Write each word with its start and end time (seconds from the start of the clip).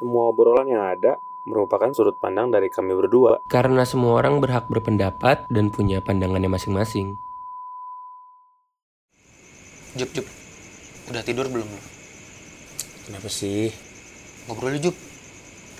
Semua 0.00 0.32
obrolan 0.32 0.64
yang 0.64 0.80
ada 0.82 1.20
merupakan 1.44 1.92
sudut 1.92 2.16
pandang 2.16 2.48
dari 2.48 2.72
kami 2.72 2.96
berdua. 2.96 3.44
Karena 3.46 3.84
semua 3.84 4.16
orang 4.16 4.40
berhak 4.40 4.64
berpendapat 4.64 5.44
dan 5.52 5.68
punya 5.68 6.00
pandangannya 6.00 6.48
masing-masing. 6.48 7.20
Jup, 9.92 10.08
Jup. 10.10 10.24
Udah 11.06 11.20
tidur 11.20 11.44
belum 11.46 11.66
lu? 11.66 11.80
Kenapa 13.04 13.28
sih? 13.28 13.68
Ngobrol 14.48 14.80
Jup. 14.80 14.96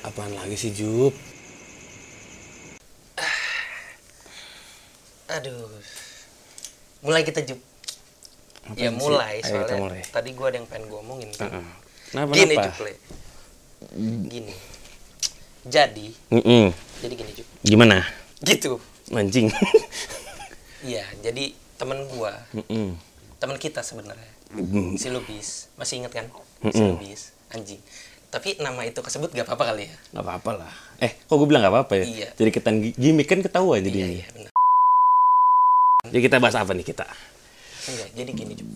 Apaan 0.03 0.37
lagi 0.37 0.57
sih, 0.59 0.69
Jup? 0.71 1.17
Aduh. 5.31 5.71
Mulai 7.01 7.23
kita 7.23 7.41
Jup. 7.41 7.57
ya 7.57 8.91
Apaan 8.91 8.93
sih? 8.93 9.01
mulai, 9.01 9.35
Ayo, 9.37 9.47
soalnya 9.47 9.65
kita 9.65 9.75
mulai. 9.79 10.01
tadi 10.13 10.31
gua 10.37 10.47
ada 10.53 10.57
yang 10.59 10.69
pengen 10.69 10.85
gua 10.91 11.01
omongin. 11.01 11.29
tuh. 11.33 11.47
Heeh. 11.47 11.65
Kenapa? 12.11 12.31
Gini 12.35 12.55
kenapa? 12.55 12.77
Jup. 12.77 12.97
Gini. 14.27 14.53
Jadi, 15.61 16.13
Mm-mm. 16.31 16.73
jadi 17.01 17.15
gini 17.15 17.31
Jup. 17.33 17.47
Gimana? 17.61 18.05
Gitu. 18.41 18.77
Mancing. 19.09 19.49
Iya, 20.81 21.05
jadi 21.21 21.53
temen 21.77 22.09
gua, 22.09 22.33
Mm-mm. 22.57 22.97
temen 23.37 23.57
kita 23.57 23.85
sebenarnya. 23.85 24.33
Mm. 24.49 24.97
Si 24.97 25.13
Lubis. 25.13 25.69
Masih 25.77 26.01
inget 26.01 26.09
kan? 26.11 26.25
Si 26.63 26.73
Mm-mm. 26.73 26.97
Lubis, 26.97 27.37
anjing. 27.53 27.77
Tapi 28.33 28.57
nama 28.57 28.81
itu 28.83 28.97
kesebut 28.97 29.29
gak 29.29 29.45
apa-apa 29.45 29.77
kali 29.77 29.85
ya? 29.85 29.97
Gak 30.17 30.25
apa-apa 30.25 30.65
lah. 30.65 30.73
Eh, 30.97 31.13
kok 31.21 31.37
gue 31.37 31.45
bilang 31.45 31.61
gak 31.61 31.75
apa-apa 31.77 32.01
ya? 32.01 32.05
Iya. 32.09 32.29
Jadi 32.33 32.49
kita 32.49 32.73
gimmick 32.97 33.29
kan 33.29 33.45
ketahuan 33.45 33.85
Iya, 33.85 33.93
jadinya. 33.93 34.09
iya, 34.09 34.27
benar. 34.33 34.53
Jadi 36.09 36.21
kita 36.25 36.37
bahas 36.41 36.57
apa 36.57 36.73
nih 36.73 36.87
kita? 36.87 37.05
Enggak, 37.85 38.09
jadi 38.17 38.31
gini 38.33 38.53
Jup. 38.57 38.69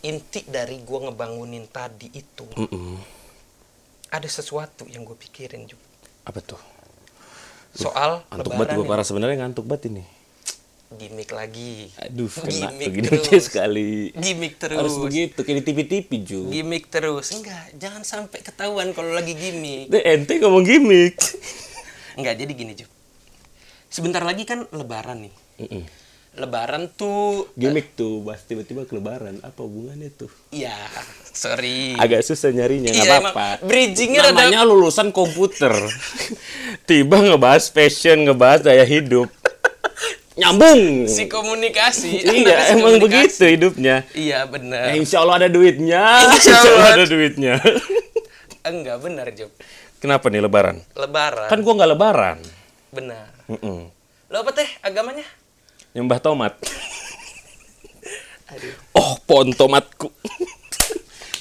Inti 0.00 0.40
dari 0.44 0.84
gua 0.84 1.08
ngebangunin 1.08 1.64
tadi 1.64 2.12
itu 2.12 2.44
Mm-mm. 2.60 3.00
Ada 4.10 4.28
sesuatu 4.28 4.84
yang 4.90 5.06
gue 5.06 5.14
pikirin 5.14 5.70
Jup. 5.70 5.78
Apa 6.26 6.42
tuh? 6.42 6.60
Soal 7.70 8.26
Ngantuk 8.34 8.58
banget 8.58 8.74
gue 8.74 8.86
parah 8.86 9.06
sebenarnya 9.06 9.46
ngantuk 9.46 9.64
banget 9.64 9.94
ini. 9.94 10.04
Gimik 10.90 11.30
lagi. 11.30 11.86
Aduh, 12.02 12.26
kena 12.26 12.74
Gimik 12.74 12.86
begini 12.90 13.08
terus. 13.22 13.46
sekali. 13.46 14.10
Gimik 14.10 14.58
terus. 14.58 14.74
Harus 14.74 14.98
begitu, 14.98 15.38
kayak 15.46 15.62
di 15.62 15.64
TV-TV, 15.70 16.10
Ju. 16.26 16.50
Gimik 16.50 16.90
terus. 16.90 17.30
Enggak, 17.30 17.70
jangan 17.78 18.02
sampai 18.02 18.42
ketahuan 18.42 18.90
kalau 18.90 19.14
lagi 19.14 19.38
gimik. 19.38 19.86
Deh, 19.86 20.02
ente 20.02 20.42
ngomong 20.42 20.66
gimmick. 20.66 21.14
Enggak, 22.18 22.42
jadi 22.42 22.52
gini 22.58 22.74
Jup. 22.74 22.90
Sebentar 23.86 24.26
lagi 24.26 24.42
kan 24.42 24.66
lebaran 24.74 25.30
nih. 25.30 25.34
Mm-mm. 25.62 25.82
Lebaran 26.30 26.86
tuh 26.88 27.50
Gimmick 27.52 27.92
tuh, 27.92 28.22
bahas 28.22 28.40
tiba-tiba 28.42 28.86
ke 28.86 28.94
lebaran. 28.94 29.42
Apa 29.42 29.60
hubungannya 29.60 30.08
tuh? 30.10 30.30
ya, 30.50 30.72
sorry. 31.26 31.98
Agak 31.98 32.22
susah 32.22 32.50
nyarinya, 32.50 32.88
nggak 32.88 33.02
Iya, 33.02 33.18
apa-apa. 33.18 33.46
bridgingnya 33.60 34.30
Namanya 34.30 34.62
lulusan 34.62 35.10
komputer. 35.10 35.74
Tiba 36.88 37.18
ngebahas 37.18 37.66
fashion, 37.68 38.24
ngebahas 38.24 38.62
daya 38.62 38.86
hidup. 38.86 39.26
Nyambung. 40.32 41.04
si 41.04 41.26
komunikasi. 41.26 42.22
iya, 42.24 42.62
si 42.64 42.72
emang 42.72 42.96
komunikasi. 42.96 43.02
begitu 43.02 43.44
hidupnya. 43.50 43.96
Iya, 44.14 44.46
benar. 44.46 44.94
Eh, 44.94 44.96
insya 44.96 45.20
Allah 45.20 45.36
ada 45.36 45.48
duitnya. 45.50 46.00
Insya 46.30 46.56
Allah. 46.62 46.94
ada 46.94 47.04
duitnya. 47.04 47.54
Enggak 48.70 49.02
benar, 49.02 49.26
Jup. 49.34 49.50
Kenapa 49.98 50.30
nih 50.30 50.40
lebaran? 50.40 50.80
Lebaran. 50.94 51.50
Kan 51.50 51.60
gua 51.60 51.74
nggak 51.74 51.90
lebaran. 51.90 52.38
benar. 52.88 53.28
Mm-mm. 53.46 53.90
Lo 54.26 54.36
apa 54.38 54.50
teh 54.52 54.66
agamanya? 54.80 55.26
Nyembah 55.90 56.18
tomat. 56.18 56.54
Aduh. 58.48 58.74
Oh, 58.92 59.14
pohon 59.24 59.50
tomatku. 59.50 60.10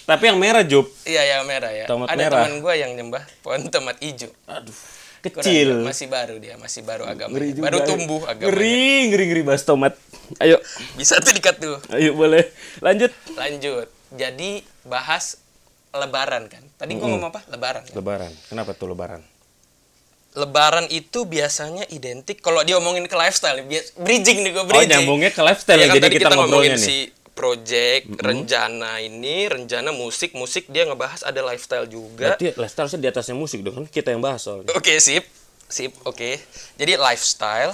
Tapi 0.04 0.24
yang 0.26 0.38
merah, 0.38 0.66
Jup. 0.66 0.90
Iya, 1.04 1.38
yang 1.38 1.46
merah 1.46 1.70
ya. 1.70 1.86
Tomat 1.86 2.10
Ada 2.10 2.18
merah. 2.20 2.38
teman 2.42 2.54
gue 2.62 2.74
yang 2.76 2.92
nyembah 2.94 3.24
pohon 3.40 3.62
tomat 3.70 3.98
hijau. 4.02 4.34
Aduh, 4.48 4.74
Kurang, 5.22 5.46
kecil. 5.46 5.70
masih 5.86 6.08
baru 6.08 6.36
dia, 6.42 6.58
masih 6.58 6.82
baru 6.82 7.06
juga 7.06 7.30
Baru 7.62 7.78
ya. 7.78 7.86
tumbuh 7.86 8.22
agamanya. 8.26 8.50
Ngeri, 8.50 8.82
ngeri, 9.10 9.24
ngeri 9.30 9.42
bahas 9.44 9.62
tomat. 9.62 9.94
Ayo, 10.38 10.58
Bisa 10.98 11.22
tuh 11.22 11.30
dikat 11.30 11.58
tuh. 11.58 11.78
ayo 11.94 12.14
boleh. 12.14 12.50
Lanjut. 12.82 13.14
Lanjut. 13.36 13.86
Jadi 14.10 14.66
bahas 14.82 15.38
lebaran 15.92 16.50
kan. 16.50 16.62
Tadi 16.76 16.98
gua 16.98 17.06
ngomong 17.08 17.30
apa? 17.30 17.42
Lebaran. 17.48 17.82
kan? 17.86 17.94
Lebaran. 17.94 18.32
Kenapa 18.48 18.74
tuh 18.74 18.90
lebaran? 18.90 19.22
Lebaran 20.30 20.86
itu 20.88 21.26
biasanya 21.26 21.90
identik 21.90 22.38
kalau 22.40 22.62
dia 22.62 22.78
omongin 22.78 23.06
ke 23.06 23.16
lifestyle, 23.16 23.60
bias, 23.62 23.92
bridging 23.94 24.46
nih 24.46 24.52
gue 24.52 24.62
Oh, 24.62 24.68
bridging. 24.68 24.90
nyambungnya 25.02 25.34
ke 25.34 25.42
lifestyle 25.42 25.76
Iya 25.76 25.86
ya, 25.86 25.90
kan 25.90 25.96
jadi 25.96 26.06
tadi 26.06 26.16
kita, 26.16 26.28
ngobrolnya 26.30 26.46
ngomongin 26.46 26.74
nih. 26.76 26.86
si 26.86 26.98
project, 27.34 28.04
rencana 28.20 28.92
ini, 29.00 29.48
rencana 29.48 29.90
musik, 29.90 30.36
musik 30.36 30.68
dia 30.68 30.84
ngebahas 30.84 31.24
ada 31.24 31.40
lifestyle 31.42 31.88
juga. 31.88 32.36
Berarti 32.36 32.52
lifestyle 32.54 32.90
di 32.94 33.08
atasnya 33.08 33.34
musik 33.34 33.64
dong, 33.64 33.74
kan 33.74 33.86
kita 33.88 34.12
yang 34.12 34.20
bahas 34.20 34.44
soalnya. 34.44 34.70
Oke, 34.76 35.00
sip. 35.00 35.24
Sip, 35.66 35.96
oke. 36.04 36.36
Jadi 36.76 36.94
lifestyle. 36.94 37.74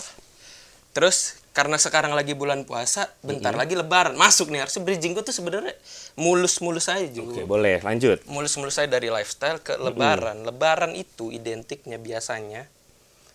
Terus 0.91 1.35
karena 1.55 1.79
sekarang 1.79 2.11
lagi 2.11 2.35
bulan 2.35 2.67
puasa, 2.67 3.07
bentar 3.23 3.55
lagi 3.55 3.79
lebaran. 3.79 4.19
Masuk 4.19 4.51
nih, 4.51 4.67
harusnya 4.67 4.83
bridging 4.83 5.15
gue 5.15 5.23
tuh 5.23 5.31
sebenarnya 5.31 5.71
mulus-mulus 6.19 6.91
aja 6.91 7.07
juga. 7.07 7.31
Oke, 7.31 7.47
boleh. 7.47 7.79
Lanjut. 7.79 8.19
Mulus-mulus 8.27 8.75
aja 8.75 8.91
dari 8.91 9.07
lifestyle 9.07 9.63
ke 9.63 9.79
lebaran. 9.79 10.43
Lebaran 10.43 10.91
itu 10.99 11.31
identiknya 11.31 11.95
biasanya 11.95 12.67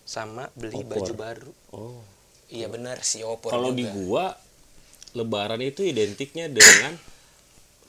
sama 0.04 0.52
beli 0.52 0.84
Opor. 0.84 1.00
baju 1.00 1.12
baru. 1.16 1.52
Oh. 1.72 2.04
Iya 2.50 2.66
benar 2.66 2.98
si 3.06 3.22
opor 3.22 3.54
Kalau 3.54 3.70
di 3.70 3.86
gua 3.86 4.34
lebaran 5.14 5.62
itu 5.62 5.86
identiknya 5.86 6.50
dengan 6.50 6.98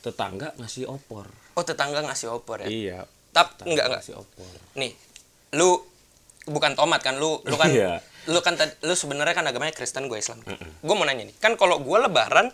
tetangga 0.06 0.53
ngasih 0.62 0.86
opor. 0.86 1.28
Oh, 1.58 1.66
tetangga 1.66 2.06
ngasih 2.06 2.30
opor 2.30 2.62
ya. 2.64 2.70
Iya. 2.70 3.00
Tap 3.34 3.58
tetangga 3.58 3.74
enggak 3.74 3.86
enggak. 3.90 4.00
ngasih 4.00 4.14
opor. 4.22 4.53
Nih, 4.78 4.94
lu 5.58 5.81
bukan 6.46 6.78
tomat 6.78 7.02
kan 7.02 7.18
lu 7.18 7.41
lu 7.41 7.58
kan 7.58 7.74
Iya. 7.74 8.06
Lu 8.30 8.38
kan 8.40 8.54
lu 8.82 8.94
sebenarnya 8.94 9.34
kan 9.34 9.46
agamanya 9.46 9.74
Kristen 9.74 10.06
gue 10.06 10.18
Islam. 10.18 10.44
Gue 10.82 10.94
mau 10.94 11.06
nanya 11.06 11.26
nih 11.26 11.36
kan 11.40 11.56
kalau 11.56 11.82
gue 11.82 11.98
lebaran 11.98 12.54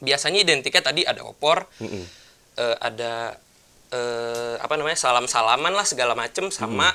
biasanya 0.00 0.40
identiknya 0.40 0.80
tadi 0.80 1.04
ada 1.04 1.20
opor 1.20 1.68
Mm-mm. 1.76 2.04
eh, 2.56 2.76
ada 2.80 3.36
eh, 3.92 4.56
apa 4.56 4.74
namanya 4.80 4.96
salam 4.96 5.28
salaman 5.28 5.76
lah 5.76 5.84
segala 5.84 6.16
macem 6.16 6.48
sama 6.48 6.88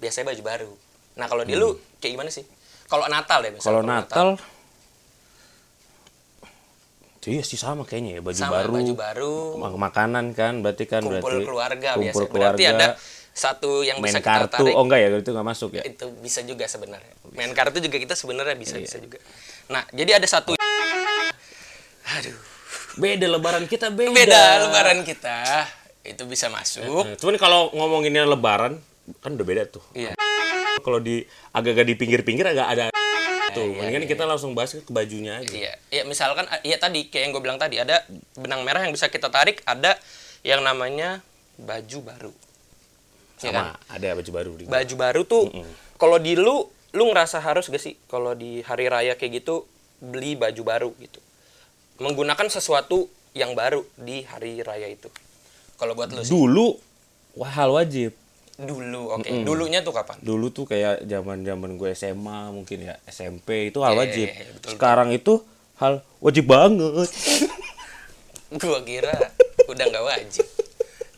biasanya 0.00 0.32
baju 0.32 0.42
baru. 0.42 0.72
Nah 1.20 1.26
kalau 1.28 1.44
di 1.44 1.52
lu 1.52 1.76
kayak 2.00 2.16
gimana 2.16 2.32
sih? 2.32 2.48
Kalau 2.88 3.04
Natal 3.06 3.40
ya 3.40 3.50
misalnya 3.52 3.68
Kalau 3.68 3.82
Natal. 3.84 4.28
Iya 7.24 7.40
sih 7.40 7.56
sama 7.56 7.88
kayaknya 7.88 8.10
ya 8.10 8.20
baju 8.20 8.36
sama 8.36 8.60
baru. 8.60 8.72
baju 8.76 8.94
baru. 9.00 9.36
Mak- 9.56 9.80
Makanan 9.80 10.24
kan 10.36 10.60
berarti 10.60 10.84
kan 10.84 11.00
kumpul 11.00 11.24
berarti 11.24 11.44
keluarga 11.48 11.88
kumpul 11.96 12.04
biasanya 12.04 12.28
keluarga, 12.28 12.52
berarti 12.52 12.64
ada 12.68 12.86
satu 13.34 13.82
yang 13.82 13.98
main 13.98 14.08
bisa 14.08 14.18
kita 14.18 14.46
kartu. 14.46 14.54
tarik 14.62 14.72
Oh 14.72 14.82
enggak 14.82 15.00
ya, 15.00 15.08
itu 15.12 15.26
enggak 15.28 15.46
masuk 15.46 15.70
ya. 15.72 15.82
itu 15.82 16.06
bisa 16.18 16.40
juga 16.40 16.64
sebenarnya 16.64 17.12
main 17.30 17.50
kartu 17.50 17.78
juga 17.78 17.98
kita 17.98 18.14
sebenarnya 18.14 18.54
bisa 18.54 18.74
Iya. 18.74 18.84
bisa 18.84 18.96
juga 18.98 19.18
nah 19.66 19.82
jadi 19.90 20.16
ada 20.16 20.26
satu 20.26 20.54
aduh 22.06 22.38
Beda 22.94 23.26
lebaran 23.26 23.66
kita 23.66 23.90
beda. 23.90 24.14
beda 24.14 24.42
lebaran 24.62 25.02
kita 25.02 25.66
itu 26.02 26.22
bisa 26.24 26.46
masuk 26.46 26.86
Nah, 27.02 27.16
cuman 27.16 27.34
kalau 27.36 27.60
ngomonginnya 27.72 28.22
lebaran 28.24 28.78
kan 29.18 29.30
udah 29.30 29.42
beda 29.42 29.62
tuh. 29.66 29.82
iya 29.92 30.14
Kalau 30.78 30.96
di 30.98 31.24
agak-agak 31.50 31.84
di 31.84 31.94
pinggir-pinggir 31.94 32.46
agak 32.46 32.66
ada 32.68 32.84
tuh. 33.50 33.66
Mendingan 33.68 34.04
kita 34.04 34.24
langsung 34.24 34.52
bahas 34.52 34.72
ke 34.72 34.84
bajunya 34.88 35.38
aja. 35.38 35.50
iya 35.50 35.72
iya 35.88 36.02
misalkan 36.02 36.46
iya 36.60 36.76
tadi 36.76 37.08
kayak 37.08 37.22
yang 37.24 37.32
gue 37.32 37.42
bilang 37.42 37.56
tadi 37.56 37.76
ada 37.76 38.06
benang 38.32 38.62
merah 38.62 38.82
yang 38.82 38.90
bisa 38.90 39.06
kita 39.06 39.26
tarik 39.26 39.58
ada 39.64 39.98
yang 40.42 40.60
namanya 40.60 41.18
baju 41.56 41.98
baru 42.04 42.32
Iya 43.36 43.50
kan? 43.50 43.64
Sama, 43.74 43.74
ada 43.90 44.08
baju 44.14 44.30
baru 44.30 44.52
di 44.54 44.62
baju 44.64 44.94
baru 44.94 45.20
tuh 45.24 45.44
kalau 45.94 46.16
di 46.16 46.34
lu 46.34 46.64
lu 46.94 47.02
ngerasa 47.10 47.38
harus 47.38 47.66
gak 47.66 47.82
sih 47.82 47.98
kalau 48.06 48.32
di 48.32 48.62
hari 48.62 48.86
raya 48.86 49.14
kayak 49.14 49.42
gitu 49.42 49.66
beli 49.98 50.34
baju 50.34 50.62
baru 50.62 50.90
gitu? 50.98 51.18
Menggunakan 51.96 52.46
sesuatu 52.46 53.06
yang 53.34 53.54
baru 53.54 53.82
di 53.94 54.22
hari 54.22 54.58
raya 54.60 54.86
itu. 54.86 55.10
Kalau 55.74 55.94
buat 55.94 56.10
lu 56.10 56.22
sih? 56.22 56.30
Dulu 56.30 56.78
wah 57.34 57.50
hal 57.50 57.70
wajib. 57.70 58.14
dulu 58.54 59.10
oke. 59.10 59.26
Dulunya 59.42 59.82
tuh 59.82 59.90
kapan? 59.90 60.14
Dulu 60.22 60.46
tuh 60.48 60.62
kayak 60.62 61.02
zaman-zaman 61.04 61.74
gue 61.74 61.90
SMA 61.90 62.54
mungkin 62.54 62.86
ya 62.86 62.94
SMP 63.10 63.74
itu 63.74 63.82
hal 63.82 63.94
Iya, 63.94 63.98
wajib. 63.98 64.26
iya, 64.30 64.46
betul, 64.54 64.70
Sekarang 64.70 65.08
itu 65.10 65.42
hal 65.82 65.94
wajib 66.22 66.46
banget. 66.46 67.10
gua 68.62 68.78
kira 68.86 69.10
udah 69.66 69.84
nggak 69.90 70.04
wajib 70.06 70.46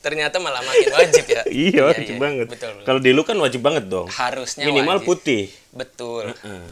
ternyata 0.06 0.38
malah 0.38 0.62
makin 0.62 0.86
wajib 0.92 1.26
ya 1.26 1.42
iya, 1.66 1.82
wajib 1.84 2.14
banget. 2.16 2.46
betul 2.46 2.70
Kalau 2.86 3.02
di 3.02 3.10
lu 3.10 3.20
kan 3.20 3.34
wajib 3.36 3.58
banget 3.58 3.90
dong. 3.90 4.06
harusnya 4.08 4.62
Minimal 4.62 5.02
wajib. 5.02 5.08
putih. 5.08 5.42
betul 5.72 6.30
Heeh. 6.30 6.66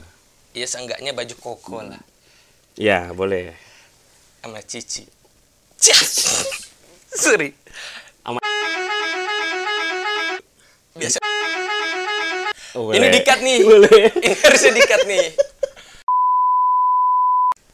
ya 0.54 0.62
seenggaknya 0.64 1.10
baju 1.10 1.34
koko 1.36 1.82
lah 1.82 1.98
Ya, 2.74 3.10
boleh. 3.10 3.58
sama 4.38 4.62
cici 4.62 5.02
sorry 7.16 7.50
Sama- 8.20 8.38
biasa 10.94 11.18
Oh, 12.74 12.90
Ini 12.90 12.98
boleh. 13.00 13.14
dikat 13.14 13.38
nih. 13.38 13.58
Boleh. 13.70 14.10
Ini 14.18 14.34
harusnya 14.34 14.72
dikat 14.74 15.06
nih. 15.06 15.30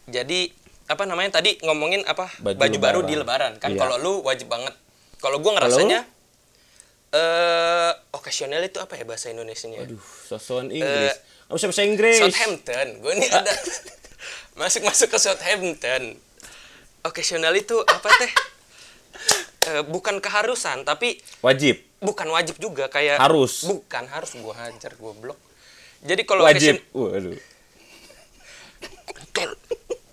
Jadi 0.07 0.53
apa 0.85 1.09
namanya 1.09 1.41
tadi 1.41 1.57
ngomongin 1.63 2.05
apa 2.05 2.29
Baju 2.37 2.59
baju, 2.59 2.77
baru 2.77 3.01
di 3.07 3.15
lebaran 3.15 3.57
kan 3.57 3.73
Iya. 3.73 3.79
kalau 3.79 3.97
lu 3.97 4.13
wajib 4.21 4.53
banget 4.53 4.77
kalau 5.21 5.39
gua 5.39 5.57
ngerasanya 5.57 6.05
Eh, 7.11 7.93
occasional 8.15 8.63
itu 8.63 8.79
apa 8.79 8.95
ya 8.95 9.03
bahasa 9.03 9.35
Indonesianya? 9.35 9.83
Aduh, 9.83 9.99
sosokan 10.25 10.71
Inggris. 10.71 11.11
Nggak 11.43 11.59
usah 11.59 11.67
bahasa 11.67 11.83
Inggris. 11.83 12.17
Eh, 12.17 12.23
Southampton. 12.23 12.87
Gue 13.03 13.13
nih 13.19 13.27
ada 13.29 13.51
masuk-masuk 14.63 15.11
ke 15.11 15.19
Southampton. 15.19 16.15
Occasional 17.03 17.51
itu 17.53 17.83
apa 17.83 18.09
teh? 18.15 18.33
Eh, 19.67 19.83
bukan 19.83 20.23
keharusan, 20.23 20.87
tapi 20.87 21.19
Wajib. 21.43 21.83
bukan 21.99 22.31
wajib 22.31 22.63
juga 22.63 22.87
kayak 22.87 23.19
Harus. 23.19 23.67
Bukan 23.67 24.07
harus 24.07 24.31
gua 24.39 24.55
hajar 24.63 24.95
goblok. 24.95 25.35
Jadi 26.01 26.23
kalau 26.23 26.47
Wajib. 26.47 26.79
occasion- 26.79 26.87
Waduh. 26.95 27.39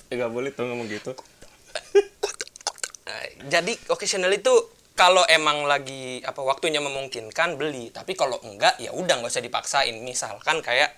Eh, 0.10 0.16
Nggak 0.18 0.32
boleh 0.32 0.50
tuh 0.50 0.66
ngomong 0.66 0.90
gitu. 0.90 1.14
Jadi 3.48 3.78
occasional 3.88 4.34
itu 4.34 4.50
kalau 4.98 5.22
emang 5.30 5.70
lagi 5.70 6.20
apa 6.26 6.42
waktunya 6.42 6.82
memungkinkan 6.82 7.54
beli, 7.56 7.94
tapi 7.94 8.18
kalau 8.18 8.42
enggak 8.42 8.82
ya 8.82 8.90
udah 8.92 9.22
nggak 9.22 9.30
usah 9.30 9.46
dipaksain. 9.46 9.94
Misalkan 10.02 10.66
kayak 10.66 10.90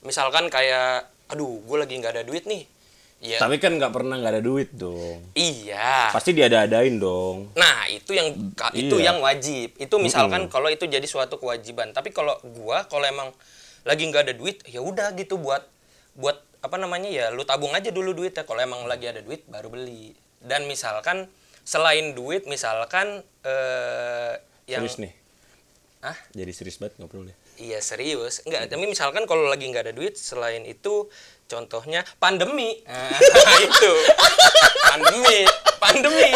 misalkan 0.00 0.48
kayak 0.48 1.06
aduh, 1.28 1.60
gue 1.60 1.76
lagi 1.76 1.94
nggak 2.00 2.12
ada 2.16 2.24
duit 2.24 2.48
nih. 2.48 2.64
Ya 3.18 3.42
Tapi 3.42 3.58
kan 3.58 3.74
nggak 3.74 3.90
pernah 3.90 4.14
nggak 4.14 4.32
ada 4.38 4.42
duit 4.42 4.70
dong. 4.72 5.20
iya. 5.34 6.08
Pasti 6.14 6.32
diada-adain 6.32 6.96
dong. 6.96 7.50
Nah, 7.58 7.90
itu 7.90 8.14
yang 8.14 8.30
itu 8.72 8.96
Iya. 8.96 9.10
yang 9.12 9.18
wajib. 9.20 9.74
Itu 9.76 9.98
misalkan 9.98 10.46
kalau 10.46 10.70
itu 10.70 10.86
jadi 10.86 11.02
suatu 11.02 11.36
kewajiban. 11.36 11.90
Tapi 11.90 12.14
kalau 12.14 12.38
gua 12.56 12.86
kalau 12.86 13.04
emang 13.04 13.34
lagi 13.82 14.06
nggak 14.06 14.22
ada 14.22 14.34
duit, 14.38 14.62
ya 14.70 14.80
udah 14.80 15.12
gitu 15.18 15.34
buat 15.36 15.66
buat 16.14 16.40
apa 16.58 16.74
namanya 16.78 17.10
ya 17.10 17.26
lu 17.30 17.42
tabung 17.46 17.70
aja 17.74 17.90
dulu 17.94 18.10
duitnya 18.14 18.42
kalau 18.42 18.58
emang 18.62 18.86
lagi 18.86 19.10
ada 19.10 19.18
duit 19.20 19.42
baru 19.50 19.66
beli. 19.68 20.14
Dan 20.38 20.70
misalkan 20.70 21.26
selain 21.68 22.16
duit 22.16 22.48
misalkan 22.48 23.20
eh 23.44 24.32
yang 24.64 24.80
Serius 24.88 24.96
nih. 25.04 25.12
Hah? 26.00 26.16
Jadi 26.32 26.52
serius 26.56 26.80
banget 26.80 26.96
nggak 26.96 27.10
perlu 27.10 27.28
deh. 27.28 27.36
Iya 27.58 27.82
serius, 27.82 28.40
enggak. 28.46 28.70
Tapi 28.70 28.86
misalkan 28.86 29.26
kalau 29.26 29.50
lagi 29.50 29.66
nggak 29.66 29.90
ada 29.90 29.94
duit, 29.94 30.14
selain 30.14 30.62
itu, 30.62 31.10
contohnya 31.50 32.06
pandemi. 32.22 32.78
Nah, 32.86 33.18
itu 33.66 33.92
pandemi, 34.94 35.42
pandemi. 35.82 36.30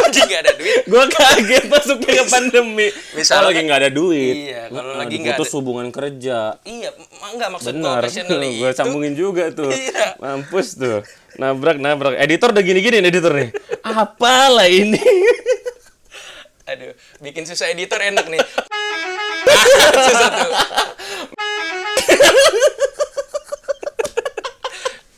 lagi 0.00 0.20
nggak 0.24 0.40
ada 0.40 0.52
duit. 0.56 0.80
Gua 0.88 1.04
kaget 1.04 1.64
masuknya 1.68 2.12
ke 2.16 2.24
pandemi. 2.32 2.86
Kalau 3.28 3.52
lagi 3.52 3.60
nggak 3.60 3.80
ada 3.84 3.90
duit. 3.92 4.34
Iya, 4.48 4.62
kalau 4.72 4.92
lagi 4.96 5.16
nggak 5.20 5.36
ada- 5.36 5.52
hubungan 5.52 5.88
kerja. 5.92 6.38
Iya, 6.64 6.90
enggak 7.28 7.48
maksud 7.52 7.76
Benar. 7.76 8.02
Gue 8.64 8.70
sambungin 8.72 9.12
juga 9.12 9.52
tuh. 9.52 9.68
Iya. 9.68 10.16
Mampus 10.16 10.80
tuh. 10.80 11.04
Nabrak, 11.36 11.80
nabrak. 11.80 12.16
Editor 12.20 12.52
udah 12.52 12.64
gini-gini 12.64 13.00
nih, 13.00 13.08
editor 13.08 13.32
nih. 13.32 13.50
Apalah 13.92 14.68
ini? 14.68 14.98
Aduh, 16.72 16.96
bikin 17.20 17.44
susah 17.44 17.68
editor 17.68 18.00
enak 18.00 18.24
nih. 18.32 18.40
susah 20.08 20.28
tuh. 20.32 20.50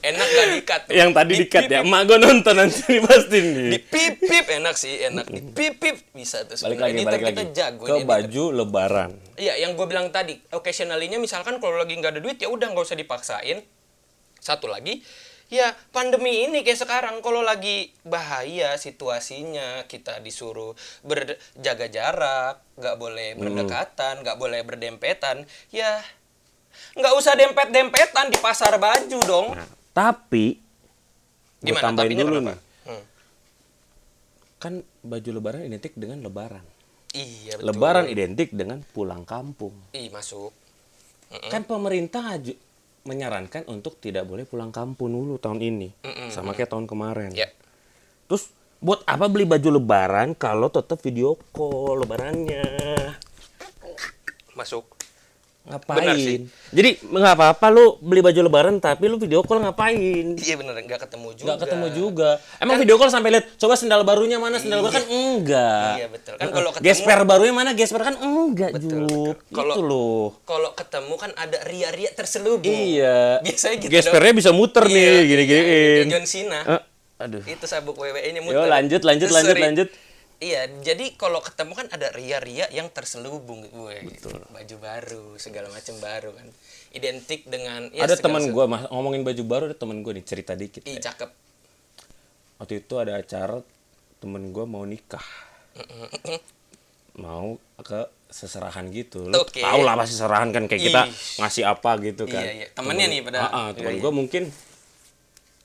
enak 0.04 0.26
gak 0.28 0.48
dikat 0.52 0.80
tuh. 0.84 0.92
Yang 0.92 1.10
tadi 1.16 1.32
dikat 1.40 1.62
ya. 1.68 1.80
Emak 1.80 2.00
gue 2.04 2.18
nonton 2.20 2.54
nanti 2.54 2.92
pasti 3.00 3.38
nih. 3.40 3.68
Di 3.72 3.78
pip 3.80 4.14
pip 4.20 4.46
enak 4.52 4.74
sih, 4.76 4.92
enak 5.00 5.26
di 5.32 5.40
pip 5.40 5.74
pip 5.80 5.96
bisa 6.12 6.44
tuh. 6.44 6.60
Balik 6.60 6.78
lagi, 6.80 6.92
Editor 7.00 7.08
balik 7.08 7.22
kita 7.24 7.42
lagi. 7.44 7.52
jago 7.56 7.82
Ke 7.84 7.92
editor. 7.96 8.08
baju 8.08 8.44
lebaran. 8.52 9.10
Iya, 9.40 9.54
yang 9.64 9.72
gue 9.78 9.86
bilang 9.88 10.12
tadi, 10.12 10.36
occasionally-nya 10.52 11.16
misalkan 11.16 11.56
kalau 11.56 11.80
lagi 11.80 11.96
nggak 11.96 12.18
ada 12.18 12.20
duit 12.20 12.36
ya 12.36 12.52
udah 12.52 12.68
nggak 12.72 12.84
usah 12.84 12.98
dipaksain. 12.98 13.64
Satu 14.44 14.68
lagi, 14.68 15.00
ya 15.52 15.76
pandemi 15.92 16.48
ini 16.48 16.64
kayak 16.64 16.80
sekarang 16.84 17.20
kalau 17.20 17.44
lagi 17.44 17.92
bahaya 18.02 18.76
situasinya 18.80 19.84
kita 19.86 20.20
disuruh 20.24 20.72
berjaga 21.04 21.86
jarak, 21.88 22.54
nggak 22.80 22.96
boleh 22.96 23.28
berdekatan, 23.36 24.24
nggak 24.24 24.38
boleh 24.40 24.60
berdempetan, 24.64 25.44
ya 25.70 26.00
nggak 26.94 27.14
usah 27.14 27.34
dempet-dempetan 27.34 28.30
di 28.30 28.38
pasar 28.40 28.78
baju 28.78 29.20
dong. 29.26 29.48
Nah, 29.54 29.68
tapi 29.94 30.58
Gimana? 31.64 31.82
tambahin 31.90 32.18
dulu 32.18 32.38
kenapa? 32.38 32.44
nih. 32.44 32.58
Hmm. 32.84 33.04
Kan 34.60 34.74
baju 35.04 35.30
lebaran 35.32 35.62
identik 35.64 35.92
dengan 35.96 36.18
lebaran. 36.20 36.64
Iya 37.14 37.62
betul. 37.62 37.66
Lebaran 37.70 38.06
identik 38.10 38.48
dengan 38.50 38.82
pulang 38.82 39.22
kampung. 39.22 39.74
Ih 39.94 40.10
masuk. 40.10 40.50
Kan 41.50 41.66
pemerintah 41.66 42.38
menyarankan 43.04 43.68
untuk 43.68 44.00
tidak 44.00 44.24
boleh 44.24 44.48
pulang 44.48 44.72
kampung 44.72 45.12
dulu 45.12 45.36
tahun 45.36 45.60
ini. 45.60 45.88
Sama 46.32 46.56
kayak 46.56 46.72
tahun 46.72 46.88
kemarin. 46.88 47.30
Ya. 47.36 47.52
Terus 48.28 48.48
buat 48.80 49.04
apa 49.04 49.28
beli 49.28 49.44
baju 49.44 49.80
lebaran 49.80 50.32
kalau 50.36 50.72
tetap 50.72 51.00
video 51.04 51.36
call 51.52 52.04
lebarannya? 52.04 52.64
Masuk. 54.56 54.93
Ngapain? 55.64 55.96
Benar 55.96 56.16
sih. 56.18 56.38
Jadi 56.70 56.90
nggak 57.00 57.34
apa-apa 57.34 57.66
lu 57.68 57.96
beli 57.98 58.20
baju 58.20 58.36
lebaran 58.38 58.76
tapi 58.78 59.08
lu 59.08 59.16
video 59.16 59.40
call 59.40 59.58
ngapain? 59.58 60.36
Iya 60.36 60.54
bener 60.54 60.76
nggak 60.76 61.00
ketemu 61.00 61.28
juga. 61.32 61.46
Nggak 61.46 61.58
ketemu 61.58 61.86
juga. 61.90 62.30
Emang 62.58 62.76
video 62.76 62.96
call 62.96 63.08
sampai 63.08 63.30
lihat 63.32 63.48
coba 63.56 63.72
sendal 63.72 64.04
barunya 64.04 64.36
mana 64.36 64.56
sendal 64.56 64.84
baru 64.84 64.92
kan 64.92 65.04
enggak. 65.06 65.92
Iya, 65.96 66.06
betul. 66.06 66.34
Kan 66.36 66.48
kalau 66.50 66.70
ketemu- 66.70 66.84
gesper 66.86 67.18
barunya 67.24 67.54
mana 67.54 67.70
gesper 67.72 68.02
kan 68.02 68.14
enggak 68.14 68.70
Betul, 68.70 69.08
Jup. 69.08 69.08
betul. 69.40 69.54
Kalau- 69.54 69.72
Itu 69.72 69.82
loh. 69.82 70.24
Kalau 70.44 70.70
ketemu 70.74 71.14
kan 71.16 71.30
ada 71.32 71.58
ria-ria 71.64 72.10
terselubung. 72.12 72.68
Iya. 72.68 73.40
Biasanya 73.40 73.76
gitu 73.78 73.88
Gespernya 73.90 74.32
bisa 74.36 74.50
muter 74.52 74.84
nih 74.84 75.00
Iya, 75.00 75.22
gini-giniin. 75.24 75.64
iya, 75.98 76.12
John 76.12 76.24
Cena. 76.24 76.60
Eh, 76.66 76.80
aduh. 77.18 77.40
Itu 77.40 77.64
sabuk 77.64 77.96
WWE-nya 77.96 78.40
Yo 78.42 78.52
muter. 78.52 78.68
lanjut 78.68 79.00
lanjut 79.00 79.26
Terus 79.26 79.36
lanjut 79.40 79.56
seri- 79.56 79.64
lanjut. 79.64 79.88
Iya, 80.42 80.66
jadi 80.82 81.14
kalau 81.14 81.38
ketemu 81.38 81.72
kan 81.78 81.86
ada 81.94 82.10
ria-ria 82.10 82.66
yang 82.74 82.90
terselubung 82.90 83.64
gue. 83.70 83.96
Baju 84.50 84.76
baru, 84.82 85.26
segala 85.38 85.70
macam 85.70 85.94
baru 86.02 86.34
kan. 86.34 86.46
Identik 86.94 87.46
dengan 87.46 87.90
ya, 87.90 88.06
ada 88.06 88.14
teman 88.14 88.54
gua 88.54 88.70
mas 88.70 88.86
ngomongin 88.86 89.26
baju 89.26 89.42
baru 89.42 89.62
ada 89.70 89.76
teman 89.78 90.02
gua 90.06 90.14
nih 90.14 90.22
cerita 90.22 90.54
dikit. 90.54 90.86
Ih, 90.86 90.98
ya. 90.98 91.10
cakep. 91.10 91.30
Waktu 92.62 92.74
itu 92.86 92.94
ada 93.02 93.18
acara 93.18 93.58
temen 94.22 94.54
gua 94.54 94.62
mau 94.62 94.86
nikah. 94.86 95.22
mau 97.14 97.58
ke 97.82 98.06
seserahan 98.30 98.90
gitu. 98.90 99.30
Lu 99.30 99.42
Oke. 99.42 99.62
tau 99.62 99.82
lah 99.82 99.94
pasti 99.98 100.18
seserahan 100.18 100.50
kan 100.50 100.66
kayak 100.66 100.82
kita 100.82 101.02
Ih. 101.06 101.38
ngasih 101.42 101.64
apa 101.66 101.90
gitu 102.02 102.26
kan. 102.26 102.42
Iya, 102.42 102.52
iya. 102.62 102.66
Temennya 102.74 103.06
nih 103.10 103.20
padahal. 103.22 103.50
Ah, 103.50 103.54
ah, 103.54 103.68
temen 103.74 103.94
Iya, 103.98 104.02
gua 104.02 104.12
mungkin 104.14 104.42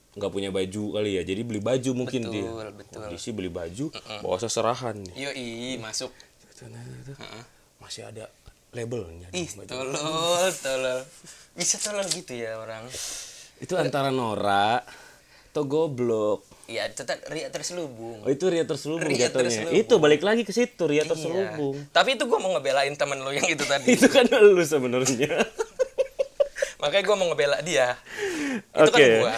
nggak 0.09 0.31
punya 0.31 0.49
baju 0.49 0.83
kali 0.95 1.11
ya. 1.15 1.23
Jadi 1.23 1.41
beli 1.43 1.59
baju 1.59 1.89
mungkin 1.93 2.21
Betul, 2.25 2.33
dia. 2.33 2.69
betul. 2.71 2.99
Kondisi 2.99 3.29
beli 3.29 3.49
baju 3.49 3.85
bawa 4.19 4.37
seserahan 4.37 4.95
nih. 4.97 5.13
Yoi, 5.29 5.49
masuk. 5.77 6.09
Masih 7.79 8.03
ada 8.03 8.27
labelnya. 8.71 9.29
Ih, 9.31 9.47
tolol, 9.65 9.95
tolol. 10.55 10.99
Bisa 11.53 11.77
tolol 11.77 12.05
gitu 12.05 12.33
ya 12.33 12.57
orang. 12.57 12.85
Itu 13.57 13.75
antara 13.75 14.09
Nora 14.09 14.83
atau 15.49 15.65
goblok. 15.65 16.45
Iya, 16.69 16.85
tetap 16.87 17.25
ria 17.27 17.49
terselubung. 17.49 18.21
Oh 18.21 18.29
itu 18.29 18.45
ria 18.45 18.61
terselubung 18.61 19.09
Ria 19.09 19.25
jatuhnya. 19.25 19.49
terselubung. 19.49 19.73
Itu 19.73 19.93
balik 19.97 20.21
lagi 20.21 20.45
ke 20.45 20.53
situ 20.53 20.85
ria 20.85 21.01
Iya. 21.01 21.09
terselubung. 21.09 21.75
Tapi 21.89 22.13
itu 22.13 22.23
gue 22.23 22.37
mau 22.37 22.53
ngebelain 22.53 22.93
temen 22.93 23.17
lo 23.17 23.33
yang 23.33 23.49
itu 23.49 23.65
tadi. 23.65 23.89
itu 23.97 24.05
kan 24.05 24.29
lu 24.29 24.61
sebenarnya. 24.61 25.33
Makanya 26.85 27.03
gue 27.03 27.15
mau 27.17 27.27
ngebela 27.33 27.57
dia. 27.65 27.97
Itu 28.69 28.91
kan 28.93 29.01
Oke. 29.01 29.07
gue. 29.17 29.33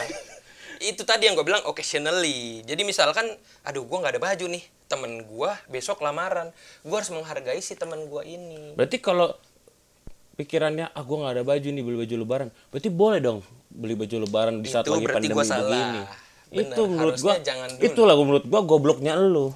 Itu 0.84 1.06
tadi 1.06 1.30
yang 1.30 1.38
gue 1.38 1.46
bilang 1.46 1.62
occasionally. 1.64 2.66
Jadi 2.66 2.82
misalkan, 2.82 3.30
aduh 3.62 3.86
gue 3.86 3.98
nggak 3.98 4.18
ada 4.18 4.22
baju 4.22 4.46
nih. 4.50 4.64
Temen 4.86 5.24
gue 5.24 5.52
besok 5.70 6.02
lamaran. 6.02 6.50
Gue 6.82 6.96
harus 6.96 7.10
menghargai 7.10 7.62
si 7.62 7.74
temen 7.74 8.06
gue 8.06 8.22
ini. 8.26 8.74
Berarti 8.74 8.98
kalau 8.98 9.32
pikirannya 10.34 10.90
ah 10.90 11.04
gua 11.04 11.18
nggak 11.22 11.34
ada 11.38 11.44
baju 11.46 11.68
nih 11.70 11.84
beli 11.84 11.98
baju 12.02 12.16
lebaran. 12.18 12.50
Berarti 12.74 12.90
boleh 12.90 13.20
dong 13.22 13.40
beli 13.70 13.94
baju 13.94 14.16
lebaran 14.26 14.56
di 14.60 14.68
saat 14.68 14.90
Itu 14.90 14.98
lagi 14.98 15.06
pandemi 15.06 15.36
gua 15.38 15.46
salah. 15.46 15.70
begini. 15.70 16.02
Bener, 16.52 16.68
itu 16.68 16.82
menurut 16.84 17.16
dulu. 17.16 17.32
itu 17.80 18.02
lah 18.04 18.16
menurut 18.18 18.44
gua 18.44 18.62
gobloknya 18.66 19.14
lu. 19.16 19.54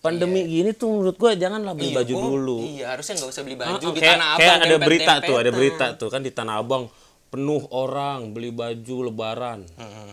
Pandemi 0.00 0.44
gini 0.44 0.76
tuh 0.76 0.88
menurut 0.90 1.16
gua 1.16 1.32
janganlah 1.32 1.72
beli 1.72 1.92
Iya, 1.92 1.96
baju 2.00 2.14
gua- 2.14 2.24
dulu. 2.28 2.56
Iya, 2.60 2.84
harusnya 2.92 3.14
nggak 3.20 3.30
usah 3.30 3.42
beli 3.44 3.56
baju 3.56 3.72
ah, 3.72 3.92
di 3.92 4.00
kayak, 4.00 4.12
Tanah 4.12 4.26
Abang. 4.26 4.40
kayak 4.40 4.56
ada 4.56 4.76
berita 4.78 5.12
tuh, 5.20 5.36
ada 5.36 5.50
berita 5.50 5.86
tuh 5.96 6.08
kan 6.08 6.20
di 6.20 6.30
Tanah 6.32 6.54
Abang 6.60 6.82
penuh 7.34 7.66
orang 7.74 8.30
beli 8.30 8.54
baju 8.54 9.10
lebaran. 9.10 9.66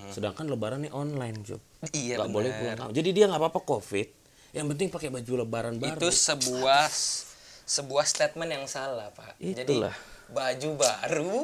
Sedangkan 0.09 0.49
lebarannya 0.49 0.89
online, 0.89 1.37
Job. 1.45 1.61
Hmm. 1.77 1.93
Iya, 1.93 2.17
Nggak 2.17 2.33
boleh 2.33 2.49
pulang 2.57 2.77
kampung. 2.81 2.97
Jadi 2.97 3.09
dia 3.13 3.29
nggak 3.29 3.41
apa-apa 3.45 3.61
Covid. 3.61 4.07
Yang 4.57 4.65
penting 4.73 4.87
pakai 4.89 5.09
baju 5.13 5.31
lebaran 5.45 5.77
baru. 5.77 6.01
Itu 6.01 6.09
sebuah 6.09 6.89
sebuah 7.69 8.05
statement 8.09 8.49
yang 8.49 8.65
salah, 8.65 9.13
Pak. 9.13 9.37
Itulah. 9.37 9.93
Jadi 9.93 10.33
baju 10.33 10.69
baru, 10.81 11.35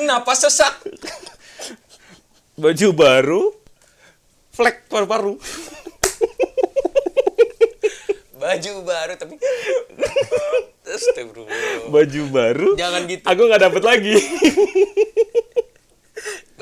napas 0.00 0.48
sesak. 0.48 0.80
baju 2.64 2.88
baru, 2.96 3.42
flek 4.56 4.88
paru-paru. 4.88 5.36
Baju 8.38 8.72
baru 8.86 9.12
tapi 9.18 9.34
baju 11.94 12.22
baru. 12.32 12.70
Jangan 12.78 13.02
gitu. 13.10 13.24
Aku 13.28 13.42
nggak 13.44 13.62
dapet 13.66 13.82
lagi. 13.84 14.16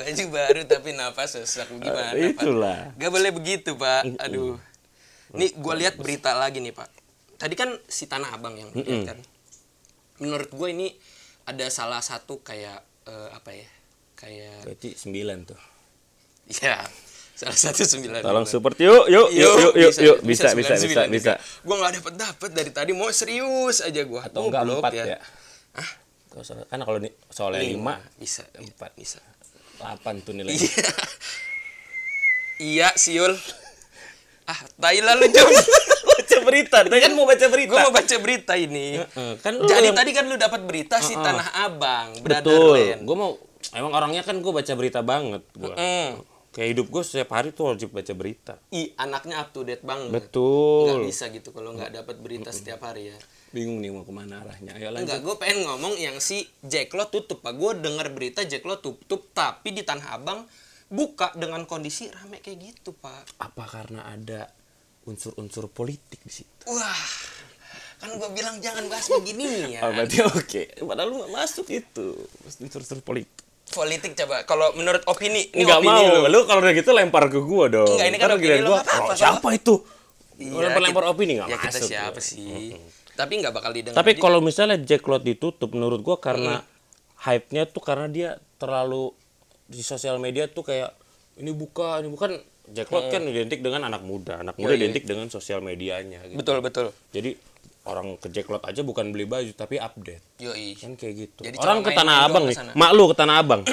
Baju 0.07 0.25
baru 0.31 0.61
tapi 0.63 0.95
napas 0.95 1.35
sesak 1.35 1.67
gimana, 1.67 2.15
Pak? 2.15 2.39
itulah. 2.39 2.79
Gak 2.95 3.11
boleh 3.11 3.31
begitu, 3.35 3.75
Pak. 3.75 4.23
Aduh. 4.23 4.55
Nih, 5.35 5.51
gua 5.59 5.75
lihat 5.75 5.99
berita 5.99 6.31
lagi 6.31 6.63
nih, 6.63 6.71
Pak. 6.71 6.87
tadi 7.37 7.53
kan 7.53 7.69
si 7.85 8.07
Tanah 8.09 8.33
Abang 8.33 8.55
yang 8.55 8.71
lihat 8.71 9.13
kan. 9.13 9.19
Menurut 10.17 10.49
gue 10.49 10.69
ini 10.73 10.87
ada 11.45 11.69
salah 11.69 12.01
satu 12.01 12.41
kayak 12.41 12.81
eh, 13.05 13.29
apa 13.29 13.51
ya? 13.53 13.69
Kayak 14.17 14.65
Berarti 14.65 14.89
9 14.97 15.45
tuh. 15.45 15.59
ya 16.57 16.81
salah 17.37 17.53
satu 17.53 17.85
sembilan. 17.85 18.25
Tolong 18.25 18.49
support 18.49 18.73
yuk, 18.81 19.05
yuk, 19.05 19.29
yuk, 19.29 19.53
yuk, 19.61 19.73
yuk, 19.77 19.93
yuk. 20.01 20.17
Bisa, 20.25 20.57
bisa, 20.57 20.73
bisa, 20.81 21.05
bisa. 21.05 21.33
Gue 21.61 21.75
nggak 21.77 22.01
dapet 22.01 22.13
dapet 22.17 22.49
dari 22.49 22.71
tadi 22.73 22.91
mau 22.97 23.13
serius 23.13 23.85
aja 23.85 24.01
gue. 24.01 24.21
Atau 24.25 24.49
enggak 24.49 24.65
4 24.65 24.89
ya? 24.97 25.21
Kalau 26.33 26.41
soal- 26.41 26.65
Kan 26.65 26.81
kalau 26.81 26.97
soalnya 27.29 27.61
5, 27.61 28.01
bisa 28.17 28.41
Empat. 28.57 28.97
bisa. 28.97 29.21
8 29.77 30.25
tuh 30.25 30.33
nilainya. 30.33 30.57
Iya. 30.57 30.89
iya, 32.57 32.89
Siul. 32.93 33.33
Ah, 34.47 34.59
tai 34.79 35.03
lah 35.03 35.19
lu, 35.19 35.27
Jom. 35.27 35.43
baca 36.07 36.37
berita, 36.41 36.77
tadi 36.87 37.01
kan 37.03 37.13
mau 37.13 37.27
baca 37.27 37.45
berita. 37.51 37.71
Gue 37.71 37.79
mau 37.83 37.93
baca 37.93 38.15
berita 38.17 38.53
ini. 38.55 38.97
Kan 39.43 39.53
Jadi 39.61 39.91
yang- 39.91 39.97
tadi 39.97 40.11
kan 40.15 40.25
lu 40.25 40.35
dapat 40.39 40.61
berita 40.63 40.97
si 41.03 41.13
Tanah 41.13 41.67
Abang, 41.67 42.15
Betul. 42.23 43.03
Gue 43.03 43.17
mau 43.17 43.35
emang 43.75 43.91
orangnya 43.91 44.23
kan 44.23 44.39
gue 44.39 44.53
baca 44.53 44.73
berita 44.73 45.03
banget 45.03 45.43
gua. 45.53 45.75
Hmm. 45.75 46.23
Kayak 46.55 46.69
hidup 46.73 46.87
gue 46.89 47.03
setiap 47.05 47.29
hari 47.37 47.53
tuh 47.53 47.69
wajib 47.69 47.93
baca 47.93 48.13
berita. 48.17 48.57
I, 48.73 48.95
anaknya 48.97 49.45
up 49.45 49.53
to 49.53 49.61
date 49.61 49.85
banget. 49.85 50.09
Betul. 50.09 50.89
Nggak 50.89 51.05
bisa 51.05 51.23
gitu 51.29 51.49
kalau 51.53 51.77
nggak 51.77 51.93
dapat 51.93 52.15
berita 52.17 52.49
setiap 52.49 52.81
hari 52.81 53.13
ya. 53.13 53.17
Bingung 53.49 53.79
nih 53.79 53.89
mau 53.89 54.01
ke 54.01 54.11
mana 54.11 54.39
arahnya. 54.39 54.73
Ayo 54.73 54.89
lanjut. 54.89 55.07
Enggak, 55.07 55.19
gue 55.21 55.35
pengen 55.37 55.59
ngomong 55.63 55.93
yang 55.95 56.17
si 56.17 56.43
Jack 56.61 56.91
Lo 56.91 57.07
tutup 57.07 57.39
pak. 57.39 57.53
Gue 57.53 57.73
denger 57.73 58.07
berita 58.09 58.43
Jack 58.43 58.61
Lo 58.61 58.77
tutup, 58.77 59.31
tapi 59.31 59.71
di 59.71 59.81
Tanah 59.81 60.13
Abang 60.13 60.43
buka 60.87 61.31
dengan 61.33 61.63
kondisi 61.63 62.07
rame 62.07 62.37
kayak 62.37 62.57
gitu 62.61 62.91
pak. 62.93 63.39
Apa 63.39 63.63
karena 63.65 64.03
ada 64.05 64.51
unsur-unsur 65.03 65.67
politik 65.67 66.19
di 66.21 66.33
situ? 66.33 66.63
Wah, 66.65 67.03
kan 67.97 68.11
gue 68.11 68.29
bilang 68.29 68.59
jangan 68.59 68.83
bahas 68.85 69.07
begini 69.09 69.43
ya. 69.69 69.79
Oh, 69.85 69.91
berarti 69.91 70.17
oke. 70.21 70.61
Padahal 70.81 71.07
lu 71.07 71.15
gak 71.21 71.33
masuk 71.33 71.67
itu. 71.69 72.07
Unsur-unsur 72.59 72.99
politik. 73.01 73.47
Politik 73.67 74.15
coba. 74.17 74.43
Kalau 74.43 74.71
menurut 74.73 75.03
opini, 75.05 75.47
ini 75.49 75.63
Enggak 75.63 75.79
opini 75.81 75.91
mau. 76.05 76.15
lu. 76.17 76.27
Lu 76.29 76.39
kalau 76.43 76.59
udah 76.61 76.71
gitu 76.73 76.91
lempar 76.91 77.27
ke 77.27 77.39
gua 77.41 77.67
dong. 77.67 77.87
Enggak, 77.89 78.07
ini 78.07 78.17
kan 78.17 78.27
Ntar 78.27 78.37
opini 78.37 78.57
lu, 78.57 78.63
gua, 78.65 78.77
nggak 78.77 78.85
apa-apa, 78.85 79.03
"Oh, 79.05 79.15
siapa 79.17 79.47
itu? 79.53 79.75
Iya, 80.37 80.51
lempar-lempar 80.61 81.03
kita- 81.03 81.11
opini 81.11 81.31
nggak 81.33 81.47
Ya 81.47 81.57
kita 81.57 81.77
masuk. 81.77 81.89
siapa 81.89 82.19
sih? 82.21 82.75
Tapi 83.17 83.33
nggak 83.41 83.53
bakal 83.53 83.71
didengar. 83.73 83.97
Tapi 83.97 84.11
kalau 84.15 84.39
misalnya 84.39 84.77
Jack 84.77 85.09
Lot 85.09 85.25
ditutup, 85.25 85.73
menurut 85.73 86.05
gua 86.05 86.21
karena 86.21 86.61
hype-nya 87.25 87.65
tuh 87.65 87.81
karena 87.81 88.05
dia 88.05 88.29
terlalu 88.61 89.09
di 89.65 89.81
sosial 89.81 90.21
media 90.21 90.45
tuh 90.45 90.61
kayak 90.61 90.93
ini 91.41 91.49
bukan, 91.49 92.05
ini 92.05 92.09
bukan. 92.13 92.31
Jack 92.67 92.91
Lot 92.91 93.07
kan 93.07 93.23
identik 93.23 93.63
dengan 93.63 93.87
anak 93.87 94.03
muda, 94.03 94.43
anak 94.43 94.59
muda 94.59 94.75
Iya, 94.75 94.75
iya. 94.75 94.81
identik 94.91 95.03
dengan 95.07 95.31
sosial 95.31 95.63
medianya. 95.63 96.19
Gitu. 96.27 96.35
betul 96.35 96.59
betul. 96.59 96.91
Jadi 97.15 97.31
orang 97.87 98.19
ke 98.19 98.27
Jack 98.27 98.51
Lot 98.51 98.67
aja 98.67 98.83
bukan 98.83 99.15
beli 99.15 99.23
baju 99.23 99.51
tapi 99.55 99.79
update. 99.79 100.43
Yoi. 100.43 100.75
Kan 100.75 100.99
kayak 100.99 101.13
gitu. 101.15 101.41
Jadi 101.47 101.55
orang 101.63 101.79
ke 101.79 101.95
Tanah 101.95 102.27
Abang 102.27 102.43
nih, 102.51 102.57
mak 102.75 102.91
lu 102.91 103.07
ke 103.07 103.15
Tanah 103.15 103.35
Abang. 103.39 103.63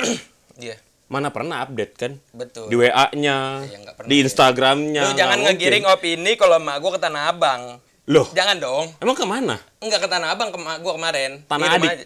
Dia. 0.56 0.78
Mana 1.12 1.28
pernah 1.28 1.60
update 1.60 1.94
kan? 2.00 2.12
Betul. 2.32 2.72
Di 2.72 2.76
WA-nya, 2.80 3.66
Ya, 3.68 3.78
pernah 3.92 4.08
di 4.08 4.16
ya. 4.16 4.22
Instagramnya. 4.24 5.04
Lu 5.04 5.12
jangan 5.18 5.38
ngegiring 5.42 5.84
opini 5.84 6.32
kalau 6.38 6.56
emak 6.56 6.80
gua 6.80 6.96
ke 6.96 7.00
Tanah 7.02 7.22
Abang. 7.28 7.62
Loh, 8.04 8.28
Jangan 8.30 8.56
dong. 8.60 8.86
emang 9.00 9.16
ke 9.16 9.24
mana? 9.24 9.56
Enggak 9.80 10.04
ke 10.04 10.08
Tanah 10.08 10.28
Abang 10.30 10.52
ke 10.52 10.60
emak 10.60 10.76
gua 10.80 10.92
kemarin. 10.92 11.40
Tanah 11.48 11.68
Adik. 11.72 11.88
aja. 11.88 12.04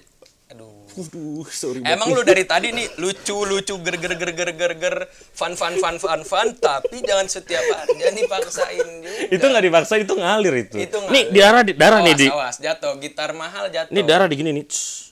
Aduh. 0.48 0.86
Aduh, 0.88 1.42
sorry. 1.48 1.82
Emang 1.82 2.10
lu 2.10 2.22
dari 2.22 2.42
tadi 2.42 2.70
nih 2.70 2.86
lucu 2.96 3.34
lucu 3.42 3.74
ger 3.78 3.96
ger 3.96 4.14
ger 4.14 4.30
ger 4.32 4.50
ger 4.52 4.72
ger 4.74 4.96
fun 5.30 5.54
fun 5.54 5.74
fun 5.76 5.94
fun 5.96 6.22
fun 6.22 6.54
tapi 6.54 7.02
jangan 7.02 7.26
setiap 7.26 7.62
hari 7.62 7.98
jangan 7.98 8.14
dipaksain 8.16 8.86
juga. 8.98 9.10
itu 9.28 9.44
nggak 9.44 9.64
dipaksa 9.66 9.94
itu 9.96 10.12
ngalir 10.14 10.54
itu. 10.56 10.76
Itu 10.78 10.96
Nih 11.06 11.28
ngalir. 11.28 11.34
darah 11.36 11.62
di 11.62 11.72
darah 11.74 11.98
nih 12.00 12.14
awas, 12.14 12.18
di. 12.18 12.26
awas 12.28 12.56
jatuh 12.58 12.92
gitar 12.98 13.30
mahal 13.32 13.66
jatuh. 13.68 13.90
Ini 13.90 14.00
darah 14.02 14.26
di 14.26 14.34
gini 14.34 14.50
nih. 14.54 14.64
Css. 14.64 15.07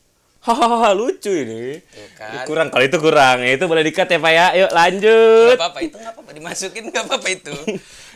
Hahaha 0.46 0.94
lucu 0.94 1.34
ini. 1.34 1.82
kan. 2.14 2.46
Kurang 2.46 2.70
kalau 2.70 2.86
itu 2.86 2.98
kurang. 3.02 3.42
Ya, 3.42 3.58
itu 3.58 3.66
boleh 3.66 3.82
dikat 3.82 4.06
ya 4.06 4.18
Pak 4.22 4.30
ya. 4.30 4.46
Yuk 4.54 4.70
lanjut. 4.70 5.56
apa-apa 5.58 5.80
itu 5.82 5.96
nggak 5.98 6.14
apa-apa 6.14 6.30
dimasukin 6.38 6.84
nggak 6.94 7.04
apa-apa 7.10 7.28
itu. 7.34 7.54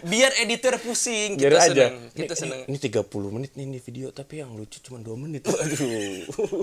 Biar 0.06 0.30
editor 0.38 0.78
pusing 0.78 1.34
Biar 1.34 1.58
kita 1.58 1.66
aja. 1.66 1.84
seneng 1.90 1.94
Ini, 1.98 2.14
kita 2.22 2.34
seneng. 2.38 2.60
ini, 2.70 2.78
ini 2.78 3.02
30 3.02 3.34
menit 3.34 3.50
nih 3.58 3.64
ini 3.66 3.78
video 3.82 4.14
tapi 4.14 4.46
yang 4.46 4.54
lucu 4.54 4.78
cuma 4.78 5.02
2 5.02 5.10
menit. 5.18 5.42
Aduh. 5.50 6.62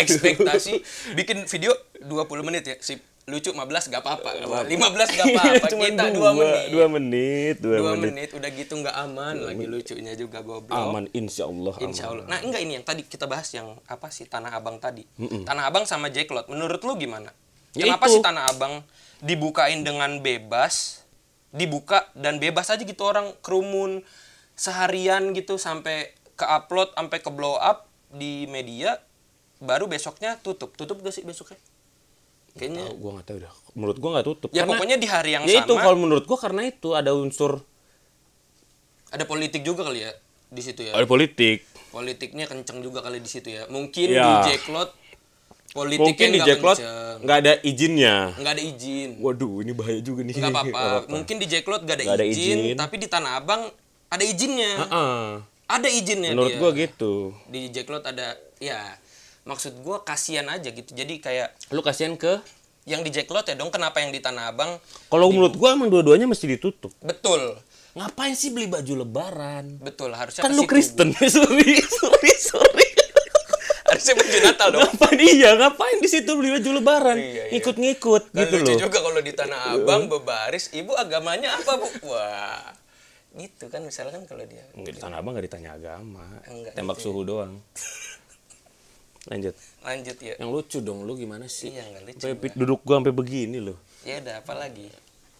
Ekspektasi 0.00 0.80
bikin 1.20 1.44
video 1.44 1.76
20 2.00 2.48
menit 2.48 2.64
ya 2.64 2.76
sip 2.80 3.11
lucu 3.22 3.54
15 3.54 3.92
gak 3.94 4.02
apa-apa 4.02 4.30
15 4.66 4.66
gak 5.14 5.26
apa-apa 5.30 5.66
kita 5.70 6.04
2 6.10 6.18
dua, 6.18 6.30
menit 6.34 6.66
dua 6.74 6.86
menit, 6.90 7.54
dua, 7.62 7.76
2 7.78 7.94
menit. 7.94 8.02
menit 8.10 8.28
udah 8.34 8.50
gitu 8.50 8.72
nggak 8.82 8.96
aman 8.98 9.34
lagi 9.46 9.64
lucunya 9.70 10.12
juga 10.18 10.42
goblok 10.42 10.74
Aman 10.74 11.06
insya 11.14 11.46
Allah. 11.46 11.74
Insya 11.78 12.10
aman. 12.10 12.26
Allah. 12.26 12.26
Nah 12.26 12.38
enggak 12.42 12.60
ini 12.66 12.72
yang 12.74 12.82
tadi 12.82 13.06
kita 13.06 13.30
bahas 13.30 13.46
yang 13.54 13.78
apa 13.86 14.10
sih 14.10 14.26
Tanah 14.26 14.50
Abang 14.50 14.82
tadi. 14.82 15.06
Tanah 15.46 15.70
Abang 15.70 15.86
sama 15.86 16.10
Jack 16.10 16.34
Lot. 16.34 16.50
Menurut 16.50 16.82
lu 16.82 16.98
gimana? 16.98 17.30
Ya 17.78 17.86
Kenapa 17.86 18.10
itu. 18.10 18.18
sih 18.18 18.22
Tanah 18.26 18.50
Abang 18.50 18.82
dibukain 19.22 19.86
dengan 19.86 20.18
bebas, 20.18 21.06
dibuka 21.54 22.10
dan 22.18 22.42
bebas 22.42 22.74
aja 22.74 22.82
gitu 22.82 23.06
orang 23.06 23.30
kerumun 23.38 24.02
seharian 24.58 25.30
gitu 25.32 25.62
sampai 25.62 26.10
ke 26.34 26.42
upload 26.42 26.90
sampai 26.98 27.18
ke 27.22 27.30
blow 27.30 27.54
up 27.54 27.86
di 28.10 28.50
media 28.50 28.98
baru 29.62 29.86
besoknya 29.86 30.42
tutup. 30.42 30.74
Tutup 30.74 30.98
gak 31.06 31.14
sih 31.14 31.22
besoknya? 31.22 31.56
Kayaknya 32.52 32.84
Tahu, 32.84 32.96
gua 32.96 33.10
nggak 33.12 33.26
tahu 33.26 33.38
dah. 33.40 33.52
Menurut 33.72 33.96
gua 33.96 34.10
nggak 34.12 34.26
tutup. 34.26 34.48
ya 34.48 34.54
Karena- 34.58 34.70
pokoknya 34.70 34.96
di 34.96 35.06
hari 35.06 35.30
yang 35.32 35.42
ya 35.44 35.60
itu 35.60 35.72
sama 35.72 35.82
kalau 35.82 35.96
menurut 35.98 36.24
gua 36.24 36.38
karena 36.38 36.62
itu 36.64 36.88
ada 36.92 37.10
unsur 37.12 37.64
ada 39.08 39.24
politik 39.24 39.60
juga 39.60 39.84
kali 39.84 40.02
ya 40.02 40.12
di 40.48 40.60
situ 40.60 40.80
ya. 40.82 40.92
ada 40.92 41.04
politik. 41.04 41.64
Politiknya 41.88 42.44
kenceng 42.46 42.80
juga 42.80 43.00
kali 43.00 43.20
di 43.20 43.28
situ 43.28 43.48
ya. 43.50 43.68
Mungkin 43.68 44.08
Ya. 44.08 44.24
di 44.40 44.50
Jack 44.50 44.68
Lot 44.68 44.90
politiknya 45.70 46.04
Mungkin 46.04 46.28
di 46.30 46.40
Jacklot 46.42 46.78
nggak 47.18 47.38
ada 47.38 47.52
izinnya. 47.62 48.16
nggak 48.34 48.52
ada 48.52 48.62
izin 48.62 49.10
Waduh, 49.18 49.60
ini 49.60 49.72
bahaya 49.72 50.00
juga 50.00 50.20
nih. 50.20 50.34
nggak 50.38 50.52
apa-apa 50.52 51.08
mungkin 51.08 51.36
di 51.36 51.46
Jacklot 51.48 51.80
nggak 51.82 51.96
ada, 51.96 52.04
Nggak 52.04 52.18
ada 52.18 52.26
izin, 52.26 52.56
izin. 52.62 52.76
tapi 52.76 52.94
di 52.96 53.08
Tanah 53.08 53.32
Abang 53.38 53.62
ada 54.06 54.20
izinnya 54.22 54.68
Heeh. 54.78 55.20
ada 55.66 55.88
izinnya 55.88 56.36
Menurut 56.36 56.52
dia. 56.52 56.60
gua 56.60 56.70
gitu. 56.74 57.12
di 57.48 57.60
Jacklot 57.68 58.04
ada 58.04 58.36
ya 58.58 59.00
maksud 59.42 59.80
gua 59.80 60.00
kasihan 60.00 60.46
aja 60.46 60.68
gitu 60.68 60.86
jadi 60.88 61.14
kayak 61.16 61.48
Lu 61.68 61.80
kasihan 61.80 62.14
ke 62.14 62.38
yang 62.82 63.00
di 63.00 63.10
Jacklot 63.10 63.44
ya 63.44 63.54
dong 63.54 63.70
kenapa 63.70 63.98
yang 63.98 64.10
di 64.10 64.18
Tanah 64.18 64.50
Abang 64.50 64.78
Kalau 65.06 65.26
menurut 65.28 65.54
gua 65.54 65.72
emang 65.72 65.86
dua-duanya 65.86 66.26
mesti 66.26 66.46
ditutup. 66.48 66.90
betul 66.98 67.58
Ngapain 67.92 68.32
sih 68.32 68.48
beli 68.48 68.66
baju 68.66 69.04
lebaran? 69.04 69.76
betul 69.78 70.10
harusnya 70.10 70.40
Kan 70.40 70.52
lu. 70.52 70.64
Kristen. 70.64 71.12
sorry, 71.28 71.76
sorry, 71.78 72.32
sorry. 72.34 72.88
harusnya 73.84 74.14
baju 74.16 74.38
Natal 74.40 74.68
dong 74.70 74.82
ngapain 74.82 75.18
iya, 75.20 75.50
ngapain 75.52 75.98
di 75.98 76.08
situ 76.08 76.32
beli 76.32 76.48
baju 76.50 76.70
lebaran? 76.72 77.16
Iya, 77.20 77.28
iya. 77.28 77.44
Ngikut-ngikut 77.52 78.22
Kan 78.30 78.38
gitu 78.40 78.54
lucu 78.56 78.72
loh. 78.72 78.80
juga 78.80 78.98
kalau 78.98 79.20
di 79.20 79.32
Tanah 79.32 79.60
Abang 79.74 80.08
bebaris 80.08 80.72
ibu 80.72 80.96
agamanya 80.96 81.52
apa 81.52 81.76
bu 81.76 81.86
wah 82.08 82.72
gitu 83.32 83.64
kan 83.68 83.80
misalkan 83.80 84.24
kalau 84.24 84.44
dia 84.44 84.64
Enggak 84.72 84.96
di 84.96 85.00
Tanah 85.00 85.20
Abang 85.20 85.32
nggak 85.32 85.46
ditanya 85.46 85.70
agama. 85.72 86.24
Enggak 86.44 86.72
Tembak 86.72 86.96
gitu 86.96 87.12
suhu 87.12 87.22
doang. 87.22 87.60
Lanjut. 89.22 89.54
lanjut 89.80 90.16
ya 90.18 90.34
Yang 90.34 90.50
lucu 90.50 90.78
dong, 90.80 91.06
lu 91.06 91.14
gimana 91.14 91.46
sih? 91.46 91.70
Iya, 91.70 91.86
nggak 91.86 92.02
lucu 92.04 92.22
Sampai 92.24 92.50
duduk 92.52 92.82
gua 92.82 92.98
sampai 92.98 93.14
begini 93.14 93.58
loh. 93.58 93.78
ya 94.02 94.18
udah 94.18 94.42
apa 94.42 94.54
lagi 94.56 94.90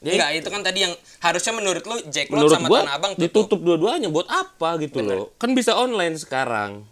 Ya, 0.02 0.18
Enggak, 0.18 0.30
itu 0.34 0.48
kan 0.50 0.62
tadi 0.62 0.78
yang 0.82 0.94
harusnya 1.20 1.52
menurut 1.54 1.82
lu 1.82 1.94
Jacklot 2.10 2.34
Menurut 2.36 2.50
sama 2.52 2.66
gua 2.66 2.78
Tanah 2.82 2.94
Abang 2.98 3.12
tutup. 3.14 3.22
ditutup 3.22 3.60
dua-duanya 3.62 4.10
buat 4.10 4.26
apa 4.26 4.74
gitu 4.78 4.98
loh. 4.98 5.30
Kan 5.38 5.54
bisa 5.54 5.78
online 5.78 6.18
sekarang. 6.18 6.82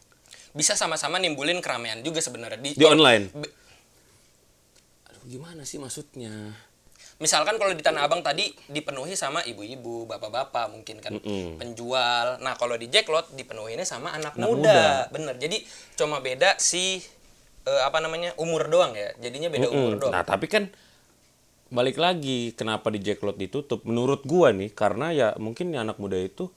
Bisa 0.50 0.74
sama-sama 0.74 1.18
nimbulin 1.18 1.58
keramaian 1.58 1.98
juga 2.00 2.18
sebenarnya 2.18 2.58
di, 2.58 2.70
Di 2.72 2.86
online. 2.86 3.34
Be- 3.34 3.50
Aduh, 5.06 5.26
gimana 5.26 5.66
sih 5.66 5.78
maksudnya? 5.78 6.54
Misalkan 7.20 7.60
kalau 7.60 7.76
di 7.76 7.84
Tanah 7.84 8.08
Abang 8.08 8.24
tadi 8.24 8.48
dipenuhi 8.64 9.12
sama 9.12 9.44
ibu-ibu, 9.44 10.08
bapak-bapak 10.08 10.72
mungkin 10.72 11.04
kan 11.04 11.20
penjual. 11.60 12.40
Nah, 12.40 12.56
kalau 12.56 12.80
di 12.80 12.88
Jacklot 12.88 13.28
dipenuhinya 13.36 13.84
sama 13.84 14.16
anak, 14.16 14.40
Anak 14.40 14.48
muda. 14.48 15.04
Bener. 15.12 15.36
Jadi 15.36 15.60
cuma 16.00 16.24
beda 16.24 16.56
si 16.56 17.04
eh, 17.68 17.82
apa 17.84 18.00
namanya? 18.00 18.32
umur 18.40 18.72
doang 18.72 18.96
ya. 18.96 19.12
Jadinya 19.20 19.52
beda 19.52 19.68
umur 19.68 19.92
Mm, 19.94 20.00
doang. 20.00 20.12
Nah, 20.16 20.24
tapi 20.24 20.48
kan 20.48 20.72
balik 21.68 22.00
lagi 22.00 22.56
kenapa 22.56 22.88
di 22.88 23.04
Jacklot 23.04 23.36
ditutup? 23.36 23.84
Menurut 23.84 24.24
gua 24.24 24.56
nih 24.56 24.72
karena 24.72 25.12
ya 25.12 25.28
mungkin 25.36 25.76
anak 25.76 26.00
muda 26.00 26.16
itu 26.16 26.48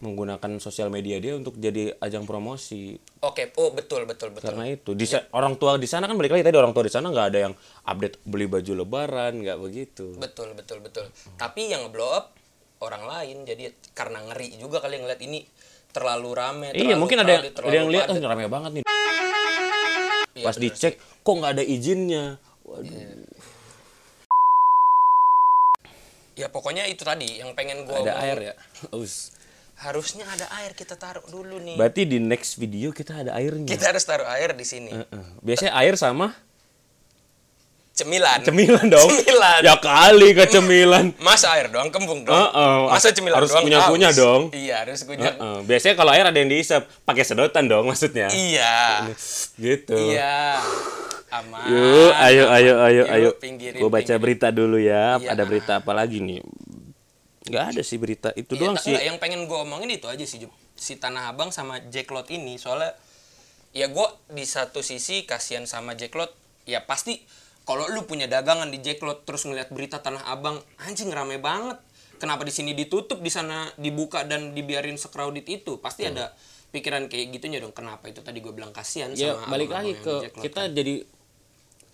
menggunakan 0.00 0.56
sosial 0.56 0.88
media 0.88 1.20
dia 1.20 1.36
untuk 1.36 1.60
jadi 1.60 1.92
ajang 2.00 2.24
promosi. 2.24 2.96
Oke, 3.20 3.52
oh 3.60 3.68
betul 3.76 4.08
betul 4.08 4.32
betul. 4.32 4.48
Karena 4.48 4.64
itu 4.72 4.96
di 4.96 5.04
sa- 5.04 5.28
orang 5.36 5.60
tua 5.60 5.76
di 5.76 5.84
sana 5.84 6.08
kan 6.08 6.16
balik 6.16 6.32
lagi 6.32 6.44
tadi 6.44 6.56
orang 6.56 6.72
tua 6.72 6.88
di 6.88 6.92
sana 6.92 7.12
nggak 7.12 7.26
ada 7.28 7.38
yang 7.48 7.54
update 7.84 8.16
beli 8.24 8.48
baju 8.48 8.72
lebaran 8.80 9.44
nggak 9.44 9.58
begitu. 9.60 10.16
Betul 10.16 10.56
betul 10.56 10.80
betul. 10.80 11.12
Tapi 11.36 11.68
yang 11.68 11.92
blow 11.92 12.16
up 12.16 12.32
orang 12.80 13.04
lain 13.04 13.36
jadi 13.44 13.76
karena 13.92 14.24
ngeri 14.24 14.56
juga 14.56 14.80
kali 14.80 15.04
ngeliat 15.04 15.20
ini 15.20 15.44
terlalu 15.92 16.30
rame. 16.32 16.68
iya 16.72 16.96
terlalu 16.96 16.96
mungkin 16.96 17.18
ada 17.20 17.32
yang, 17.36 17.44
ada 17.52 17.76
yang 17.76 17.88
lihat 17.92 18.06
oh 18.08 18.16
rame 18.16 18.44
banget 18.48 18.70
nih. 18.80 18.82
Iya, 20.32 20.46
Pas 20.48 20.56
bener 20.56 20.72
dicek 20.72 20.94
kok 20.96 21.34
nggak 21.36 21.52
ada 21.60 21.64
izinnya. 21.66 22.40
Waduh. 22.64 23.28
Ya 26.40 26.48
pokoknya 26.48 26.88
itu 26.88 27.04
tadi 27.04 27.36
yang 27.36 27.52
pengen 27.52 27.84
gue 27.84 27.92
Ada 27.92 28.16
air 28.24 28.38
ya. 28.40 28.54
Aus. 28.96 29.39
Harusnya 29.80 30.28
ada 30.28 30.44
air 30.60 30.76
kita 30.76 30.92
taruh 30.94 31.24
dulu 31.24 31.56
nih. 31.56 31.76
Berarti 31.80 32.04
di 32.04 32.20
next 32.20 32.60
video 32.60 32.92
kita 32.92 33.24
ada 33.24 33.32
airnya. 33.32 33.64
Kita 33.64 33.88
harus 33.90 34.04
taruh 34.04 34.28
air 34.28 34.52
di 34.52 34.64
sini. 34.68 34.92
Heeh. 34.92 35.24
Biasanya 35.40 35.72
air 35.80 35.96
sama 35.96 36.36
Cemilan. 37.90 38.40
cemilan 38.40 38.86
dong. 38.88 39.08
Cemilan. 39.12 39.60
Ya 39.60 39.76
kali 39.76 40.32
ke 40.32 40.48
cemilan. 40.48 41.12
Masa 41.20 41.52
air 41.52 41.68
doang 41.68 41.92
kembung 41.92 42.24
dong. 42.24 42.32
Heeh. 42.32 42.76
Masa 42.88 43.12
cemilan 43.12 43.36
Harus 43.36 43.52
doang. 43.52 43.64
kunyah-kunyah 43.68 44.12
aus? 44.12 44.16
dong. 44.16 44.42
Iya, 44.56 44.74
harus 44.84 45.04
kunyah. 45.04 45.36
Heeh. 45.36 45.56
Biasanya 45.68 45.94
kalau 46.00 46.10
air 46.16 46.24
ada 46.24 46.38
yang 46.40 46.48
diisap 46.48 46.88
pakai 47.04 47.24
sedotan 47.28 47.68
dong 47.68 47.84
maksudnya. 47.88 48.32
Iya. 48.32 49.04
Gitu. 49.60 50.16
Iya. 50.16 50.64
Aman. 51.30 51.62
Yuk, 51.68 52.12
ayo, 52.16 52.44
ayo, 52.50 52.74
ayo, 52.82 53.02
Yuk, 53.04 53.06
ayo. 53.06 53.30
Gue 53.76 53.90
baca 53.92 54.02
pinggirin. 54.02 54.18
berita 54.18 54.48
dulu 54.48 54.80
ya. 54.80 55.20
Iya. 55.20 55.36
Ada 55.36 55.42
berita 55.44 55.72
apa 55.78 55.92
lagi 55.92 56.24
nih? 56.24 56.40
Nggak 57.48 57.64
ada 57.72 57.82
sih 57.82 57.96
berita 57.96 58.28
itu 58.36 58.52
Iya, 58.52 58.60
doang 58.60 58.76
sih. 58.76 58.92
enggak, 58.92 59.04
yang 59.08 59.16
pengen 59.16 59.48
gue 59.48 59.58
omongin 59.58 59.88
itu 59.88 60.04
aja 60.06 60.24
sih 60.24 60.44
si 60.76 60.96
Tanah 60.96 61.32
Abang 61.32 61.48
sama 61.48 61.80
Jack 61.88 62.12
Lot 62.12 62.28
ini 62.28 62.60
soalnya 62.60 62.92
ya 63.72 63.88
gue 63.88 64.08
di 64.28 64.44
satu 64.44 64.82
sisi 64.82 65.24
kasihan 65.24 65.64
sama 65.64 65.96
Jack 65.96 66.12
Lot 66.12 66.32
ya 66.68 66.84
pasti 66.84 67.24
kalau 67.64 67.86
lu 67.88 68.04
punya 68.04 68.26
dagangan 68.26 68.68
di 68.68 68.82
Jack 68.82 69.00
Lot 69.00 69.24
terus 69.24 69.46
ngeliat 69.46 69.70
berita 69.70 70.02
Tanah 70.02 70.26
Abang 70.26 70.58
anjing 70.82 71.08
rame 71.08 71.38
banget. 71.38 71.78
Kenapa 72.20 72.44
di 72.44 72.52
sini 72.52 72.76
ditutup 72.76 73.24
di 73.24 73.32
sana 73.32 73.64
dibuka 73.80 74.28
dan 74.28 74.52
dibiarin 74.52 75.00
secrowded 75.00 75.48
itu? 75.48 75.80
Pasti 75.80 76.04
ada 76.04 76.36
pikiran 76.68 77.08
kayak 77.08 77.32
gitunya 77.32 77.56
dong. 77.56 77.72
Kenapa 77.72 78.12
itu 78.12 78.20
tadi 78.20 78.44
gue 78.44 78.52
bilang 78.52 78.76
kasihan 78.76 79.08
Ya 79.16 79.32
sama 79.40 79.48
balik 79.48 79.72
lagi 79.72 79.96
ke 79.96 80.28
Jack 80.28 80.34
Lot. 80.36 80.42
kita 80.44 80.62
jadi 80.68 80.94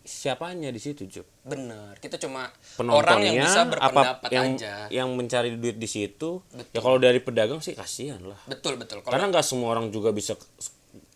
siapanya 0.07 0.71
di 0.71 0.79
situ, 0.79 1.05
Jup. 1.05 1.27
bener 1.43 1.99
kita 1.99 2.17
cuma 2.17 2.47
penontonnya 2.75 2.97
orang 2.97 3.19
yang 3.21 3.35
bisa 3.43 3.61
berpendapat 3.67 4.07
apa? 4.17 4.29
yang 4.31 4.47
aja. 4.55 4.75
Yang 4.89 5.09
mencari 5.13 5.49
duit 5.53 5.77
di 5.77 5.87
situ 5.87 6.41
ya 6.71 6.79
kalau 6.79 6.97
dari 6.97 7.19
pedagang 7.19 7.59
sih 7.59 7.75
kasihan 7.75 8.23
lah. 8.23 8.39
Betul 8.47 8.79
betul. 8.79 8.99
Kalau 9.01 9.13
karena 9.13 9.27
nggak 9.29 9.43
semua 9.43 9.75
orang 9.75 9.91
juga 9.91 10.11
bisa 10.11 10.39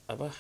apa 0.05 0.35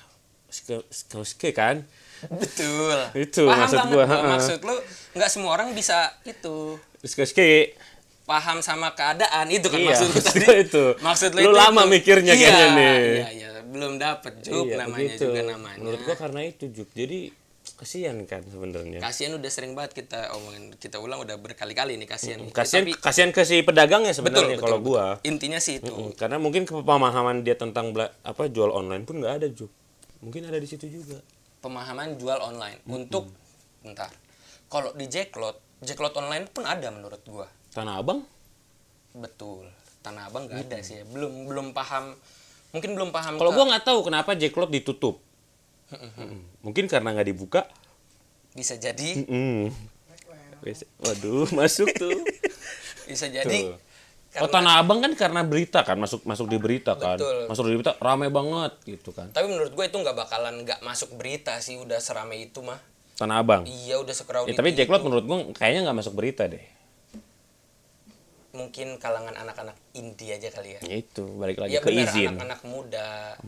ske 0.46 0.82
ske, 0.86 1.16
ske 1.24 1.48
kan? 1.50 1.86
Betul. 2.28 2.98
Itu 3.24 3.46
Paham 3.46 3.62
maksud 3.64 3.80
gua, 3.88 4.04
ha-ha. 4.04 4.28
maksud 4.34 4.58
lu 4.60 4.74
nggak 5.12 5.30
semua 5.30 5.50
orang 5.54 5.70
bisa 5.72 6.10
itu. 6.22 6.74
Ske 7.00 7.24
ske 7.24 7.48
paham 8.22 8.60
sama 8.60 8.92
keadaan 8.92 9.48
itu 9.48 9.66
kan 9.66 9.74
Iya, 9.74 9.90
maksud 9.90 10.08
lu 10.08 10.20
tadi. 10.26 10.46
itu. 10.60 10.84
maksud 10.98 11.30
Lu 11.34 11.50
lama 11.50 11.82
mikirnya 11.84 12.30
iya, 12.30 12.46
kayaknya 12.46 12.66
nih. 12.70 12.94
iya 13.16 13.28
iya. 13.32 13.48
Belum 13.64 13.96
dapet 13.96 14.38
juk 14.40 14.66
Iya, 14.66 14.82
namanya 14.82 15.06
begitu. 15.08 15.24
juga 15.24 15.40
namanya. 15.48 15.78
Menurut 15.78 16.00
gua 16.02 16.16
karena 16.16 16.40
itu 16.44 16.64
juk 16.68 16.90
jadi 16.90 17.30
kasihan 17.80 18.12
kan 18.28 18.44
sebenarnya. 18.44 19.00
Kasihan 19.00 19.32
udah 19.40 19.48
sering 19.48 19.72
banget 19.72 20.04
kita 20.04 20.36
omongin 20.36 20.76
kita 20.76 21.00
ulang 21.00 21.24
udah 21.24 21.40
berkali-kali 21.40 21.96
nih 21.96 22.04
kasihan 22.04 22.36
kasihan 22.52 22.84
Tapi- 22.84 23.00
kasihan 23.00 23.30
ke 23.32 23.40
si 23.48 23.64
pedagangnya 23.64 24.12
betul 24.12 24.20
sebenarnya 24.20 24.56
kalau 24.60 24.76
betul. 24.84 24.92
gua. 24.92 25.04
Intinya 25.24 25.56
sih 25.56 25.80
itu. 25.80 25.88
Mm, 25.88 26.12
karena 26.12 26.36
mungkin 26.36 26.68
pemahaman 26.68 27.40
dia 27.40 27.56
tentang 27.56 27.96
apa 27.96 28.42
jual 28.52 28.68
online 28.68 29.08
pun 29.08 29.24
nggak 29.24 29.34
ada 29.40 29.48
juk 29.48 29.72
mungkin 30.20 30.44
ada 30.44 30.60
di 30.60 30.68
situ 30.68 30.84
juga. 30.92 31.16
Pemahaman 31.64 32.20
jual 32.20 32.36
online. 32.36 32.84
Untuk 32.84 33.32
bentar. 33.80 34.12
Kalau 34.68 34.92
di 34.92 35.08
Jacklot 35.08 35.56
Jacklot 35.80 36.12
online 36.20 36.44
pun 36.52 36.68
ada 36.68 36.92
menurut 36.92 37.24
gua. 37.24 37.48
Tanah 37.72 38.04
abang? 38.04 38.20
Betul. 39.16 39.64
Tanah 40.00 40.28
Abang 40.28 40.48
nggak 40.48 40.68
ada 40.68 40.78
sih. 40.80 41.00
Ya. 41.00 41.04
belum 41.08 41.48
belum 41.48 41.66
paham. 41.72 42.16
Mungkin 42.72 42.92
belum 42.94 43.10
paham 43.10 43.36
kalau 43.36 43.52
ke- 43.52 43.56
gua 43.56 43.64
nggak 43.72 43.84
tahu 43.84 43.98
kenapa 44.04 44.36
Jacklot 44.36 44.68
ditutup. 44.68 45.16
Mm, 45.20 45.29
mungkin 46.60 46.86
karena 46.86 47.10
nggak 47.10 47.28
dibuka 47.28 47.66
bisa 48.50 48.74
jadi 48.74 49.24
Mm. 49.24 49.70
Waduh, 51.00 51.48
masuk 51.56 51.88
tuh. 51.92 52.12
bisa 53.04 53.26
jadi 53.26 53.58
Tuh. 53.66 53.78
Oh, 54.36 54.46
Tanah 54.46 54.78
Abang 54.78 55.00
kan 55.00 55.10
karena 55.12 55.42
berita 55.42 55.80
kan, 55.80 55.96
masuk 55.96 56.22
masuk 56.22 56.46
di 56.46 56.54
berita 56.54 56.94
kan. 56.94 57.16
Betul. 57.16 57.48
Masuk 57.48 57.64
di 57.64 57.74
berita 57.74 57.96
rame 57.96 58.28
banget 58.28 58.78
gitu 58.84 59.10
kan. 59.10 59.26
tapi 59.28 59.48
menurut 59.48 59.70
gue 59.70 59.84
itu 59.84 59.96
nggak 59.96 60.14
bakalan 60.14 60.54
nggak 60.60 60.80
masuk 60.80 61.14
berita 61.14 61.58
sih 61.58 61.74
udah 61.76 61.98
serame 61.98 62.38
itu 62.40 62.60
mah 62.60 62.78
Tanah 63.16 63.36
Abang. 63.38 63.62
iya 63.64 63.96
udah 63.96 64.12
sekrowded 64.12 64.48
Ya, 64.48 64.54
tapi. 64.54 64.70
Jacklot 64.72 65.00
menurut 65.00 65.24
gua 65.24 65.36
kayaknya 65.50 65.84
nggak 65.84 65.98
masuk 65.98 66.14
berita 66.14 66.44
deh. 66.44 66.62
mungkin 68.50 68.98
kalangan 68.98 69.34
anak-anak 69.36 69.78
indie 69.92 70.30
aja 70.32 70.50
kali 70.50 70.74
ya 70.74 70.80
Ya 70.82 70.96
itu, 70.98 71.22
balik 71.34 71.56
lagi 71.56 71.70
ya 71.70 71.80
ke 71.80 71.86
benar 71.88 72.02
izin. 72.04 72.28
anak-anak 72.28 72.60
muda 72.64 73.38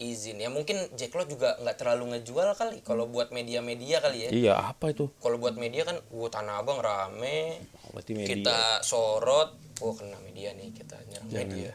izin. 0.00 0.40
Ya 0.40 0.48
mungkin 0.48 0.80
Jacklot 0.96 1.28
juga 1.28 1.60
nggak 1.60 1.76
terlalu 1.76 2.16
ngejual 2.16 2.56
kali. 2.56 2.80
Kalau 2.80 3.04
buat 3.06 3.28
media-media 3.30 4.00
kali 4.00 4.26
ya. 4.26 4.30
Iya, 4.32 4.54
apa 4.72 4.90
itu? 4.90 5.12
kalau 5.20 5.36
buat 5.36 5.54
media 5.60 5.84
kan 5.84 6.00
gua 6.08 6.32
tanah 6.32 6.64
abang 6.64 6.80
rame. 6.80 7.60
Berarti 7.92 8.12
media. 8.16 8.28
kita 8.32 8.58
sorot. 8.80 9.54
Oh 9.84 9.92
kena 9.92 10.16
media 10.24 10.56
nih 10.56 10.72
kita. 10.72 10.96
Nyerang 11.12 11.28
media. 11.28 11.72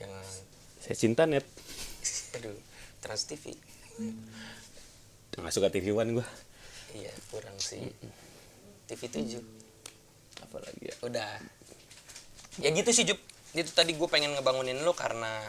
Jangan. 0.00 0.24
Saya 0.80 0.96
cinta 0.96 1.22
net. 1.28 1.44
aduh 2.36 2.52
trans 3.00 3.24
TV 3.24 3.56
Nggak 5.36 5.52
suka 5.52 5.68
TV 5.68 5.92
One 5.92 6.20
gua. 6.20 6.26
iya 6.96 7.12
kurang 7.28 7.60
sih. 7.60 7.92
TV 8.86 9.00
7 9.10 9.42
Apa 10.46 10.62
lagi 10.62 10.84
ya? 10.88 10.94
udah. 11.04 11.32
Ya 12.62 12.68
gitu 12.72 12.88
sih 12.94 13.04
Jup. 13.04 13.20
Itu 13.52 13.72
tadi 13.72 13.96
gue 13.96 14.08
pengen 14.08 14.36
ngebangunin 14.36 14.80
lu 14.84 14.92
karena 14.96 15.44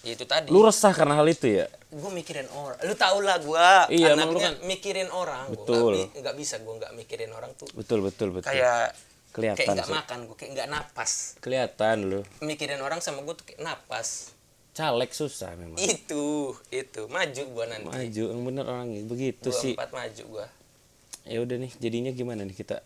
ya 0.00 0.10
itu 0.10 0.24
tadi 0.24 0.48
Lu 0.48 0.60
resah 0.60 0.90
karena 0.90 1.14
hal 1.14 1.26
itu 1.26 1.46
ya? 1.54 1.66
gue 1.86 2.10
mikirin 2.10 2.46
orang 2.48 2.78
lu 2.80 2.94
tau 2.94 3.18
lah 3.18 3.36
gue 3.36 3.68
Iya, 3.92 4.14
emang 4.14 4.30
lu 4.30 4.38
anaknya 4.38 4.50
kan- 4.54 4.58
mikirin 4.64 5.08
orang 5.10 5.44
Gua 5.46 5.54
Betul. 5.58 5.76
nggak 5.76 6.06
bi- 6.06 6.12
nggak 6.20 6.36
bisa 6.36 6.54
gue 6.56 6.74
nggak 6.76 6.92
mikirin 6.94 7.30
orang 7.30 7.50
tuh 7.52 7.68
Betul, 7.72 7.98
betul, 8.00 8.28
betul. 8.30 8.46
kayak 8.46 8.94
Kelihatan 9.30 9.58
kayak 9.58 9.74
nggak 9.76 9.86
sih. 9.86 9.94
makan 9.94 10.18
gue 10.24 10.36
kayak 10.36 10.50
nggak 10.54 10.68
napas 10.68 11.12
Kelihatan 11.38 11.96
lu. 12.04 12.20
mikirin 12.40 12.78
orang 12.78 12.98
sama 12.98 13.20
gue 13.20 13.34
tuh 13.34 13.44
kayak 13.44 13.60
napas 13.60 14.32
Caleg 14.70 15.10
susah 15.10 15.52
memang. 15.52 15.76
itu 15.76 16.26
itu 16.68 17.02
maju 17.06 17.42
gue 17.44 17.64
nanti 17.66 17.86
Maju, 17.86 18.24
yang 18.24 18.42
bener 18.44 18.64
orangnya 18.64 19.02
begitu 19.04 19.50
sih. 19.50 19.74
empat 19.74 19.90
maju 19.90 20.24
gue 20.32 20.46
Ya 21.22 21.38
udah 21.38 21.56
nih, 21.58 21.72
jadinya 21.76 22.10
gimana 22.10 22.42
nih 22.42 22.56
kita? 22.56 22.80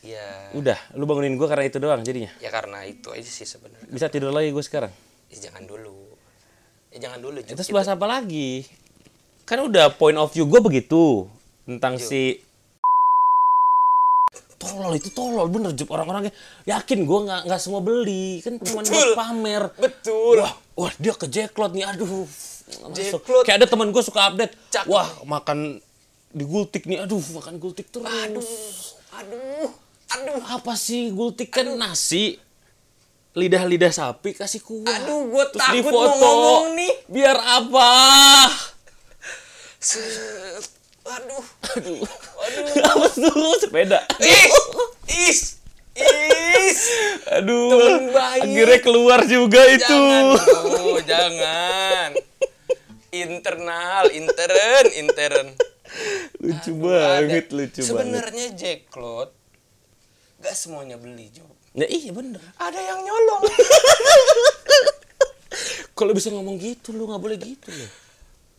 ya 0.00 0.52
Udah, 0.52 0.78
lu 0.92 1.04
bangunin 1.04 1.34
gua 1.34 1.48
karena 1.48 1.64
itu 1.64 1.78
doang 1.78 2.00
jadinya. 2.00 2.30
ya 2.36 2.48
karena 2.48 2.82
itu 2.82 3.08
aja 3.08 3.24
sih 3.24 3.44
sebenarnya 3.44 3.88
Bisa 3.88 4.06
tidur 4.06 4.30
lagi 4.30 4.50
gue 4.50 4.60
sekarang. 4.60 4.92
ya, 5.26 5.38
jangan 5.40 5.64
dulu 5.64 6.07
ya 6.98 7.08
jangan 7.08 7.18
dulu 7.22 7.38
Jup. 7.46 7.54
Terus 7.54 7.70
bahas 7.70 7.88
apa 7.88 8.06
lagi? 8.10 8.66
Kan 9.46 9.62
udah 9.62 9.94
point 9.94 10.18
of 10.18 10.34
view 10.34 10.44
gue 10.50 10.58
begitu 10.58 11.30
tentang 11.62 11.96
si 12.02 12.42
tolol 14.58 14.98
itu 14.98 15.14
tolol. 15.14 15.46
Bener 15.46 15.70
Jup 15.78 15.94
orang-orangnya 15.94 16.34
yakin 16.66 17.06
gue 17.06 17.18
nggak 17.30 17.40
nggak 17.46 17.60
semua 17.62 17.80
beli. 17.80 18.42
Kan 18.42 18.58
cuma 18.58 18.82
buat 18.82 19.14
pamer. 19.14 19.62
Betul. 19.78 20.42
Wah 20.42 20.52
wah 20.74 20.92
dia 20.98 21.14
ke 21.14 21.30
Jacklot 21.30 21.70
nih. 21.72 21.86
Aduh. 21.86 22.26
Masuk. 22.90 23.22
Kayak 23.46 23.64
ada 23.64 23.66
teman 23.70 23.94
gue 23.94 24.02
suka 24.02 24.34
update. 24.34 24.52
Cakep. 24.74 24.90
wah 24.90 25.08
makan 25.22 25.78
di 26.34 26.44
gultik 26.44 26.84
nih. 26.84 27.06
Aduh 27.06 27.22
makan 27.38 27.62
gultik 27.62 27.88
terus. 27.94 28.10
Aduh. 28.10 28.44
Aduh. 29.22 29.70
Aduh 30.08 30.42
apa 30.50 30.74
sih 30.74 31.14
gultik? 31.14 31.54
Kan 31.54 31.78
nasi 31.78 32.47
lidah-lidah 33.38 33.94
sapi 33.94 34.34
kasih 34.34 34.58
kuah. 34.60 34.90
Aduh, 34.90 35.30
Terus 35.30 35.54
takut 35.54 35.74
difoto. 35.78 35.94
mau 35.94 36.14
ngomong 36.18 36.66
nih. 36.74 36.92
biar 37.06 37.38
apa? 37.38 37.90
Set. 39.78 40.66
aduh. 41.06 41.44
Aduh. 41.78 42.02
Apa 42.90 43.06
tuh? 43.14 43.54
Sepeda. 43.62 44.02
Is 44.20 44.54
is. 45.08 45.40
Is. 45.96 46.80
Aduh. 47.32 47.72
Temen 47.72 48.12
akhirnya 48.12 48.78
keluar 48.82 49.24
juga 49.24 49.62
itu. 49.70 50.02
Jangan 50.36 51.00
jangan. 51.06 52.10
Internal 53.08 54.04
intern 54.12 54.86
intern. 54.92 55.46
Lucu 56.44 56.72
Ada. 56.76 57.24
banget 57.24 57.46
lucu 57.56 57.80
banget. 57.80 57.88
Sebenarnya 57.88 58.46
Jacklot 58.52 59.32
gak 60.38 60.54
semuanya 60.54 61.00
beli 61.00 61.32
Jo 61.32 61.42
ya 61.74 61.86
iya 61.88 62.10
bener. 62.14 62.40
Ada 62.56 62.80
yang 62.80 63.00
nyolong. 63.04 63.42
Kalau 65.98 66.12
bisa 66.14 66.30
ngomong 66.30 66.62
gitu 66.62 66.94
lu 66.94 67.10
nggak 67.10 67.20
boleh 67.20 67.36
gitu 67.40 67.68
loh 67.74 67.90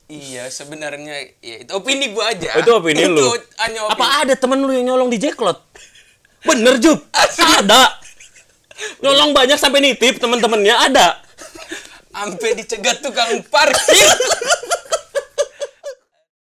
iya 0.09 0.49
sebenarnya 0.49 1.37
ya 1.39 1.55
itu 1.63 1.71
opini 1.77 2.11
gua 2.11 2.33
aja. 2.33 2.57
Itu 2.57 2.81
opini 2.81 3.05
lu. 3.05 3.29
Hanya 3.61 3.85
opini. 3.85 3.93
apa 3.93 4.05
ada 4.25 4.33
temen 4.33 4.65
lu 4.65 4.73
yang 4.73 4.91
nyolong 4.91 5.13
di 5.13 5.21
Jacklot? 5.21 5.61
Bener 6.43 6.81
Jup. 6.81 6.97
Ada. 7.13 8.01
Nyolong 9.05 9.37
banyak 9.37 9.61
sampai 9.61 9.85
nitip 9.85 10.17
temen-temennya 10.17 10.75
ada. 10.89 11.21
Sampai 12.09 12.57
dicegat 12.57 13.05
tukang 13.05 13.45
parkir 13.47 14.09